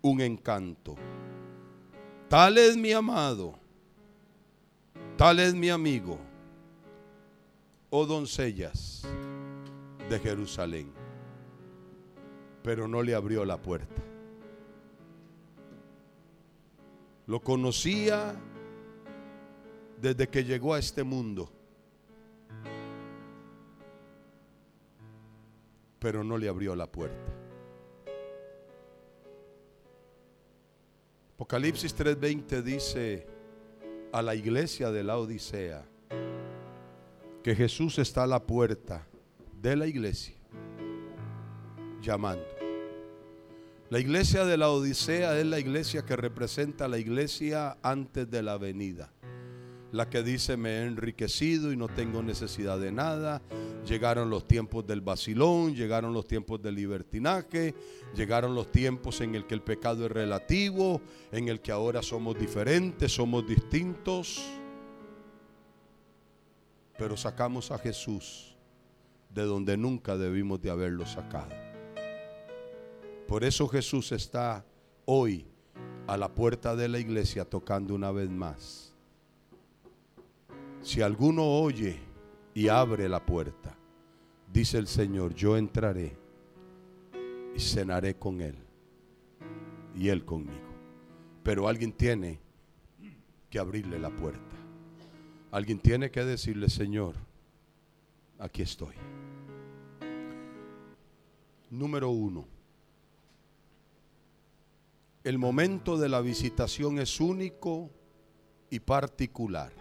un 0.01 0.22
encanto. 0.22 0.95
Tal 2.30 2.57
es 2.57 2.76
mi 2.76 2.91
amado, 2.93 3.59
tal 5.18 5.39
es 5.39 5.53
mi 5.53 5.70
amigo 5.70 6.26
oh 7.90 8.06
doncellas 8.06 9.04
de 10.10 10.20
Jerusalén. 10.20 10.92
Pero 12.64 12.88
no 12.88 13.02
le 13.02 13.16
abrió 13.16 13.46
la 13.46 13.62
puerta. 13.62 14.02
Lo 17.28 17.42
conocía 17.42 18.36
desde 20.02 20.28
que 20.28 20.44
llegó 20.44 20.74
a 20.74 20.80
este 20.80 21.04
mundo. 21.04 21.52
Pero 26.00 26.24
no 26.24 26.38
le 26.38 26.48
abrió 26.48 26.76
la 26.76 26.88
puerta. 26.88 27.34
Apocalipsis 31.36 31.96
3:20 31.96 32.62
dice 32.62 33.28
a 34.12 34.22
la 34.22 34.36
iglesia 34.36 34.92
de 34.92 35.04
la 35.04 35.18
Odisea, 35.18 35.86
que 37.48 37.56
Jesús 37.56 37.98
está 37.98 38.24
a 38.24 38.28
la 38.28 38.45
puerta 38.45 39.08
de 39.62 39.78
la 39.78 39.88
iglesia 39.88 40.36
llamando. 42.02 42.43
La 43.89 44.02
iglesia 44.02 44.43
de 44.43 44.58
la 44.58 44.70
Odisea 44.70 45.39
es 45.39 45.45
la 45.45 45.58
iglesia 45.58 46.04
que 46.04 46.18
representa 46.18 46.89
la 46.89 46.98
iglesia 46.98 47.78
antes 47.82 48.30
de 48.30 48.43
la 48.43 48.58
venida. 48.58 49.14
La 49.93 50.10
que 50.10 50.24
dice 50.24 50.58
me 50.58 50.72
he 50.72 50.84
enriquecido 50.88 51.72
y 51.72 51.78
no 51.78 51.88
tengo 51.88 52.22
necesidad 52.22 52.82
de 52.82 52.91
nada. 52.91 53.41
Llegaron 53.88 54.30
los 54.30 54.45
tiempos 54.45 54.86
del 54.86 55.00
vacilón, 55.00 55.74
llegaron 55.74 56.12
los 56.12 56.28
tiempos 56.28 56.62
del 56.62 56.76
libertinaje, 56.76 57.74
llegaron 58.14 58.56
los 58.56 58.74
tiempos 58.74 59.22
en 59.22 59.36
el 59.36 59.48
que 59.48 59.54
el 59.54 59.62
pecado 59.62 60.06
es 60.06 60.12
relativo, 60.12 61.00
en 61.32 61.48
el 61.48 61.62
que 61.62 61.72
ahora 61.72 62.04
somos 62.04 62.38
diferentes, 62.38 63.10
somos 63.14 63.48
distintos 63.48 64.43
pero 66.98 67.16
sacamos 67.16 67.72
a 67.72 67.78
Jesús 67.78 68.56
de 69.30 69.43
donde 69.43 69.78
nunca 69.78 70.18
debimos 70.18 70.62
de 70.62 70.72
haberlo 70.72 71.06
sacado. 71.06 71.52
Por 73.28 73.43
eso 73.43 73.68
Jesús 73.68 74.12
está 74.12 74.66
hoy 75.06 75.45
a 76.08 76.18
la 76.18 76.34
puerta 76.34 76.76
de 76.76 76.88
la 76.88 77.00
iglesia 77.00 77.45
tocando 77.45 77.93
una 77.93 78.12
vez 78.12 78.30
más. 78.30 78.93
Si 80.82 81.02
alguno 81.02 81.43
oye 81.43 82.00
y 82.54 82.70
abre 82.70 83.10
la 83.10 83.26
puerta, 83.26 83.78
dice 84.52 84.78
el 84.78 84.88
Señor, 84.88 85.36
yo 85.36 85.58
entraré 85.58 86.18
y 87.56 87.60
cenaré 87.60 88.16
con 88.16 88.41
él 88.41 88.56
y 89.95 90.10
él 90.10 90.24
conmigo. 90.24 90.68
Pero 91.43 91.68
alguien 91.68 91.91
tiene 91.91 92.39
que 93.50 93.60
abrirle 93.60 94.00
la 94.00 94.10
puerta. 94.10 94.57
Alguien 95.52 95.80
tiene 95.80 96.12
que 96.12 96.26
decirle, 96.26 96.70
Señor, 96.70 97.16
aquí 98.38 98.62
estoy. 98.62 98.95
Número 101.70 102.10
uno. 102.10 102.45
El 105.24 105.38
momento 105.38 105.98
de 105.98 106.10
la 106.10 106.22
visitación 106.22 107.00
es 107.00 107.20
único 107.20 107.89
y 108.70 108.80
particular. 108.80 109.74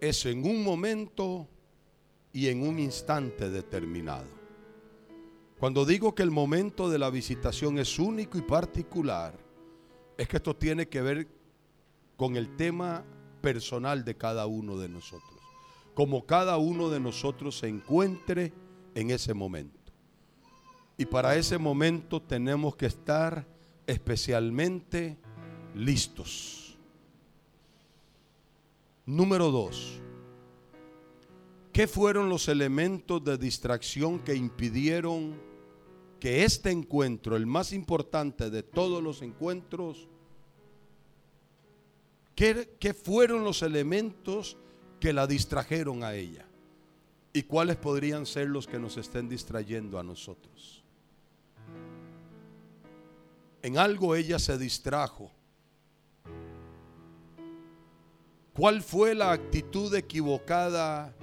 Es 0.00 0.24
en 0.26 0.44
un 0.44 0.62
momento 0.64 1.48
y 2.32 2.48
en 2.48 2.66
un 2.66 2.78
instante 2.78 3.50
determinado. 3.50 4.26
Cuando 5.58 5.84
digo 5.84 6.14
que 6.14 6.22
el 6.22 6.30
momento 6.30 6.88
de 6.88 6.98
la 6.98 7.10
visitación 7.10 7.78
es 7.78 7.98
único 7.98 8.38
y 8.38 8.42
particular, 8.42 9.38
es 10.16 10.26
que 10.26 10.38
esto 10.38 10.56
tiene 10.56 10.88
que 10.88 11.02
ver 11.02 11.28
con 12.16 12.36
el 12.36 12.56
tema 12.56 13.04
personal 13.40 14.04
de 14.04 14.16
cada 14.16 14.46
uno 14.46 14.76
de 14.76 14.88
nosotros. 14.88 15.38
Como 15.94 16.26
cada 16.26 16.56
uno 16.56 16.88
de 16.88 17.00
nosotros 17.00 17.58
se 17.58 17.68
encuentre 17.68 18.52
en 18.94 19.10
ese 19.10 19.34
momento. 19.34 19.92
Y 20.96 21.06
para 21.06 21.36
ese 21.36 21.58
momento 21.58 22.20
tenemos 22.20 22.76
que 22.76 22.86
estar 22.86 23.46
especialmente 23.86 25.18
listos. 25.74 26.76
Número 29.06 29.50
dos. 29.50 29.98
¿Qué 31.72 31.86
fueron 31.86 32.28
los 32.28 32.48
elementos 32.48 33.24
de 33.24 33.38
distracción 33.38 34.18
que 34.18 34.34
impidieron 34.34 35.40
que 36.20 36.44
este 36.44 36.70
encuentro, 36.70 37.36
el 37.36 37.46
más 37.46 37.72
importante 37.72 38.50
de 38.50 38.62
todos 38.62 39.02
los 39.02 39.22
encuentros, 39.22 40.08
¿Qué, 42.40 42.94
fueron 42.94 43.44
los 43.44 43.60
elementos 43.60 44.56
que 44.98 45.12
la 45.12 45.26
distrajeron 45.26 46.02
a 46.02 46.14
ella? 46.14 46.46
¿Y 47.34 47.42
cuáles 47.42 47.76
podrían 47.76 48.24
ser 48.24 48.48
los 48.48 48.66
que 48.66 48.78
nos 48.78 48.96
estén 48.96 49.28
distrayendo 49.28 49.98
a 49.98 50.02
nosotros? 50.02 50.82
En 53.60 53.76
algo 53.76 54.16
ella 54.16 54.38
se 54.38 54.56
distrajo. 54.56 55.30
¿Cuál 58.54 58.80
fue 58.80 59.14
la 59.14 59.32
actitud 59.32 59.94
equivocada 59.94 61.14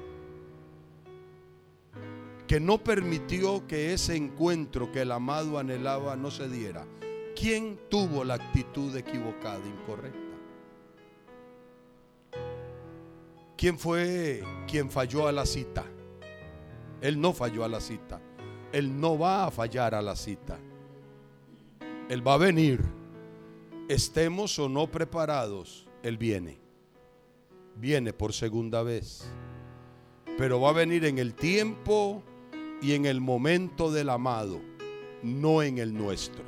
que 2.47 2.59
no 2.59 2.78
permitió 2.84 3.65
que 3.65 3.91
ese 3.91 4.15
encuentro 4.15 4.91
que 4.91 5.01
el 5.01 5.11
amado 5.11 5.57
anhelaba 5.57 6.15
no 6.15 6.30
se 6.30 6.47
diera? 6.47 6.86
¿Quién 7.36 7.80
tuvo 7.89 8.24
la 8.24 8.36
actitud 8.36 8.95
equivocada, 8.95 9.65
incorrecta? 9.65 10.26
¿Quién 13.58 13.80
fue 13.80 14.43
quien 14.68 14.91
falló 14.91 15.28
a 15.28 15.32
la 15.32 15.43
cita? 15.47 15.84
Él 17.01 17.20
no 17.20 17.34
falló 17.34 17.64
a 17.64 17.68
la 17.68 17.82
cita. 17.82 18.22
Él 18.72 18.99
no 18.99 19.18
va 19.18 19.45
a 19.45 19.51
fallar 19.51 19.95
a 19.95 20.01
la 20.03 20.16
cita. 20.16 20.60
Él 22.08 22.26
va 22.26 22.36
a 22.36 22.38
venir. 22.38 22.80
Estemos 23.89 24.60
o 24.60 24.70
no 24.70 24.91
preparados, 24.91 25.88
Él 26.03 26.18
viene. 26.18 26.60
Viene 27.76 28.14
por 28.14 28.32
segunda 28.32 28.84
vez. 28.84 29.26
Pero 30.38 30.62
va 30.62 30.70
a 30.70 30.74
venir 30.74 31.05
en 31.05 31.18
el 31.18 31.34
tiempo 31.34 32.22
y 32.80 32.93
en 32.93 33.08
el 33.08 33.22
momento 33.22 33.91
del 33.91 34.10
amado, 34.12 34.62
no 35.24 35.64
en 35.64 35.80
el 35.80 35.95
nuestro. 35.95 36.43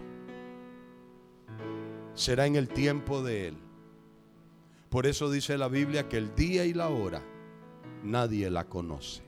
Será 2.14 2.46
en 2.46 2.56
el 2.56 2.68
tiempo 2.68 3.24
de 3.24 3.48
Él. 3.48 3.69
Por 4.90 5.06
eso 5.06 5.30
dice 5.30 5.58
la 5.58 5.68
Biblia 5.68 6.10
que 6.10 6.18
el 6.18 6.34
día 6.36 6.66
y 6.66 6.74
la 6.74 6.90
hora 6.90 7.22
nadie 8.04 8.50
la 8.50 8.66
conoce. 8.66 9.22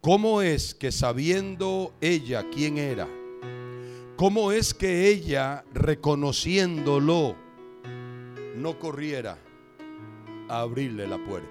¿Cómo 0.00 0.40
es 0.40 0.74
que 0.74 0.90
sabiendo 0.90 1.92
ella 2.00 2.48
quién 2.50 2.78
era, 2.78 3.06
cómo 4.16 4.50
es 4.50 4.72
que 4.72 5.08
ella 5.08 5.64
reconociéndolo 5.74 7.36
no 8.56 8.78
corriera 8.78 9.38
a 10.48 10.60
abrirle 10.60 11.06
la 11.06 11.22
puerta? 11.22 11.48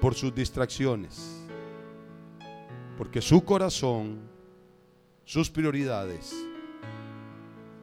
Por 0.00 0.14
sus 0.14 0.34
distracciones. 0.34 1.42
Porque 2.98 3.20
su 3.20 3.42
corazón, 3.44 4.20
sus 5.24 5.50
prioridades 5.50 6.34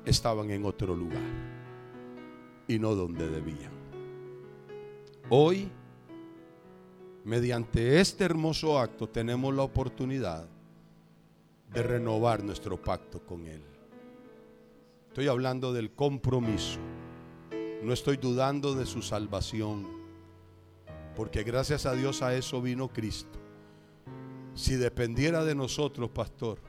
estaban 0.06 0.50
en 0.52 0.66
otro 0.66 0.96
lugar 0.96 1.53
y 2.68 2.80
no 2.80 2.96
donde 2.96 3.30
debían. 3.30 3.72
Hoy 5.30 5.70
mediante 7.24 8.00
este 8.00 8.26
hermoso 8.26 8.80
acto 8.80 9.08
tenemos 9.08 9.54
la 9.54 9.64
oportunidad 9.64 10.48
de 11.74 11.84
renovar 11.84 12.44
nuestro 12.44 12.82
pacto 12.82 13.20
con 13.26 13.48
Él. 13.48 13.62
Estoy 15.08 15.28
hablando 15.28 15.74
del 15.74 15.92
compromiso. 15.92 16.80
No 17.84 17.94
estoy 17.94 18.18
dudando 18.18 18.76
de 18.76 18.86
su 18.86 19.02
salvación, 19.02 19.86
porque 21.16 21.44
gracias 21.44 21.86
a 21.86 21.94
Dios 21.94 22.22
a 22.22 22.36
eso 22.36 22.62
vino 22.62 22.88
Cristo. 22.88 23.40
Si 24.56 24.76
dependiera 24.76 25.44
de 25.44 25.56
nosotros, 25.56 26.10
pastor, 26.12 26.60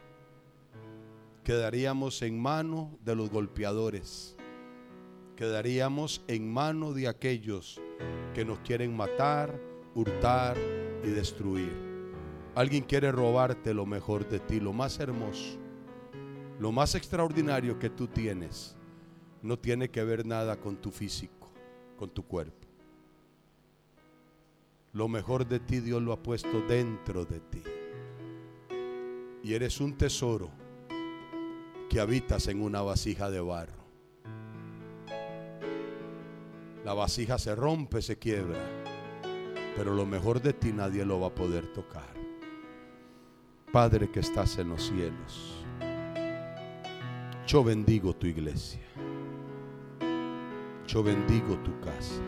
quedaríamos 1.44 2.22
en 2.22 2.40
manos 2.40 2.88
de 3.04 3.14
los 3.14 3.30
golpeadores, 3.30 4.33
quedaríamos 5.36 6.22
en 6.28 6.52
manos 6.52 6.94
de 6.94 7.08
aquellos 7.08 7.80
que 8.34 8.44
nos 8.44 8.58
quieren 8.60 8.96
matar, 8.96 9.60
hurtar 9.94 10.56
y 11.02 11.08
destruir. 11.08 11.72
Alguien 12.54 12.84
quiere 12.84 13.10
robarte 13.10 13.74
lo 13.74 13.84
mejor 13.84 14.28
de 14.28 14.38
ti, 14.38 14.60
lo 14.60 14.72
más 14.72 15.00
hermoso, 15.00 15.58
lo 16.60 16.70
más 16.70 16.94
extraordinario 16.94 17.78
que 17.78 17.90
tú 17.90 18.06
tienes. 18.06 18.76
No 19.42 19.58
tiene 19.58 19.90
que 19.90 20.02
ver 20.04 20.24
nada 20.24 20.56
con 20.56 20.76
tu 20.76 20.90
físico, 20.90 21.50
con 21.98 22.10
tu 22.10 22.22
cuerpo. 22.24 22.66
Lo 24.92 25.08
mejor 25.08 25.46
de 25.46 25.58
ti 25.58 25.80
Dios 25.80 26.00
lo 26.00 26.12
ha 26.12 26.22
puesto 26.22 26.62
dentro 26.62 27.24
de 27.24 27.40
ti. 27.40 27.62
Y 29.42 29.52
eres 29.52 29.80
un 29.80 29.98
tesoro 29.98 30.50
que 31.90 32.00
habitas 32.00 32.46
en 32.48 32.62
una 32.62 32.80
vasija 32.80 33.28
de 33.30 33.40
barro. 33.40 33.83
La 36.84 36.92
vasija 36.92 37.38
se 37.38 37.54
rompe, 37.54 38.02
se 38.02 38.18
quiebra, 38.18 38.58
pero 39.74 39.94
lo 39.94 40.04
mejor 40.04 40.42
de 40.42 40.52
ti 40.52 40.70
nadie 40.70 41.02
lo 41.02 41.18
va 41.18 41.28
a 41.28 41.34
poder 41.34 41.66
tocar. 41.68 42.12
Padre 43.72 44.10
que 44.10 44.20
estás 44.20 44.58
en 44.58 44.68
los 44.68 44.82
cielos, 44.82 45.64
yo 47.46 47.64
bendigo 47.64 48.14
tu 48.14 48.26
iglesia, 48.26 48.84
yo 50.86 51.02
bendigo 51.02 51.56
tu 51.60 51.72
casa. 51.80 52.20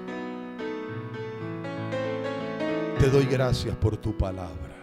Te 2.98 3.10
doy 3.10 3.26
gracias 3.26 3.76
por 3.76 3.98
tu 3.98 4.16
palabra. 4.16 4.74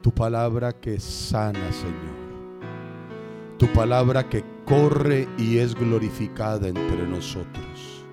Tu 0.00 0.14
palabra 0.14 0.72
que 0.72 1.00
sana, 1.00 1.72
Señor. 1.72 2.30
Tu 3.58 3.66
palabra 3.72 4.28
que 4.28 4.59
corre 4.70 5.26
y 5.36 5.58
es 5.58 5.74
glorificada 5.74 6.68
entre 6.68 7.04
nosotros. 7.04 8.04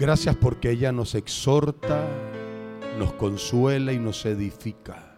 Gracias 0.00 0.34
porque 0.34 0.72
ella 0.72 0.90
nos 0.90 1.14
exhorta, 1.14 2.04
nos 2.98 3.12
consuela 3.12 3.92
y 3.92 4.00
nos 4.00 4.26
edifica. 4.26 5.16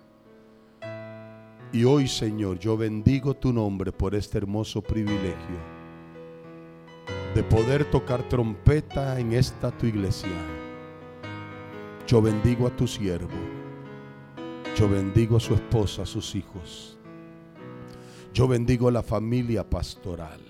Y 1.72 1.84
hoy, 1.84 2.09
Señor, 2.09 2.59
yo 2.59 2.76
bendigo 2.76 3.32
tu 3.32 3.55
nombre 3.55 3.90
por 3.90 4.14
este 4.14 4.36
hermoso 4.36 4.82
privilegio 4.82 5.57
de 7.34 7.42
poder 7.42 7.90
tocar 7.90 8.22
trompeta 8.28 9.18
en 9.18 9.32
esta 9.32 9.70
tu 9.70 9.86
iglesia. 9.86 10.28
Yo 12.07 12.20
bendigo 12.20 12.66
a 12.66 12.70
tu 12.70 12.86
siervo. 12.86 13.38
Yo 14.76 14.90
bendigo 14.90 15.38
a 15.38 15.40
su 15.40 15.55
esposa, 15.55 16.03
a 16.03 16.07
sus 16.07 16.34
hijos. 16.34 16.95
Yo 18.37 18.47
bendigo 18.47 18.91
la 18.91 19.03
familia 19.03 19.64
pastoral. 19.64 20.43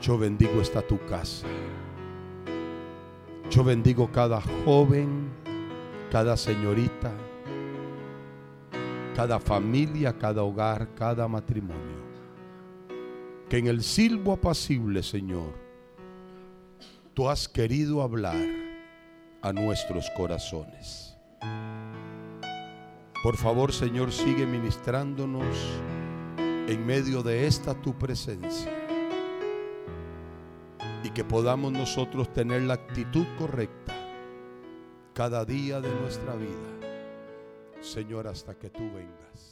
Yo 0.00 0.18
bendigo 0.18 0.60
esta 0.60 0.82
tu 0.82 0.98
casa. 1.06 1.46
Yo 3.48 3.62
bendigo 3.62 4.10
cada 4.10 4.40
joven, 4.64 5.30
cada 6.10 6.36
señorita, 6.36 7.12
cada 9.14 9.38
familia, 9.38 10.18
cada 10.18 10.42
hogar, 10.42 10.96
cada 10.96 11.28
matrimonio 11.28 12.02
que 13.48 13.58
en 13.58 13.68
el 13.68 13.84
silbo 13.84 14.32
apacible, 14.32 15.00
Señor, 15.00 15.52
tú 17.14 17.30
has 17.30 17.48
querido 17.48 18.02
hablar 18.02 18.48
a 19.40 19.52
nuestros 19.52 20.10
corazones. 20.16 21.16
Por 23.22 23.36
favor, 23.36 23.72
Señor, 23.72 24.10
sigue 24.10 24.46
ministrándonos 24.46 25.56
en 26.36 26.84
medio 26.84 27.22
de 27.22 27.46
esta 27.46 27.72
tu 27.72 27.94
presencia 27.94 28.72
y 31.04 31.10
que 31.10 31.22
podamos 31.22 31.72
nosotros 31.72 32.32
tener 32.32 32.62
la 32.62 32.74
actitud 32.74 33.24
correcta 33.38 33.94
cada 35.14 35.44
día 35.44 35.80
de 35.80 35.94
nuestra 36.00 36.34
vida, 36.34 36.90
Señor, 37.80 38.26
hasta 38.26 38.54
que 38.54 38.70
tú 38.70 38.90
vengas. 38.92 39.51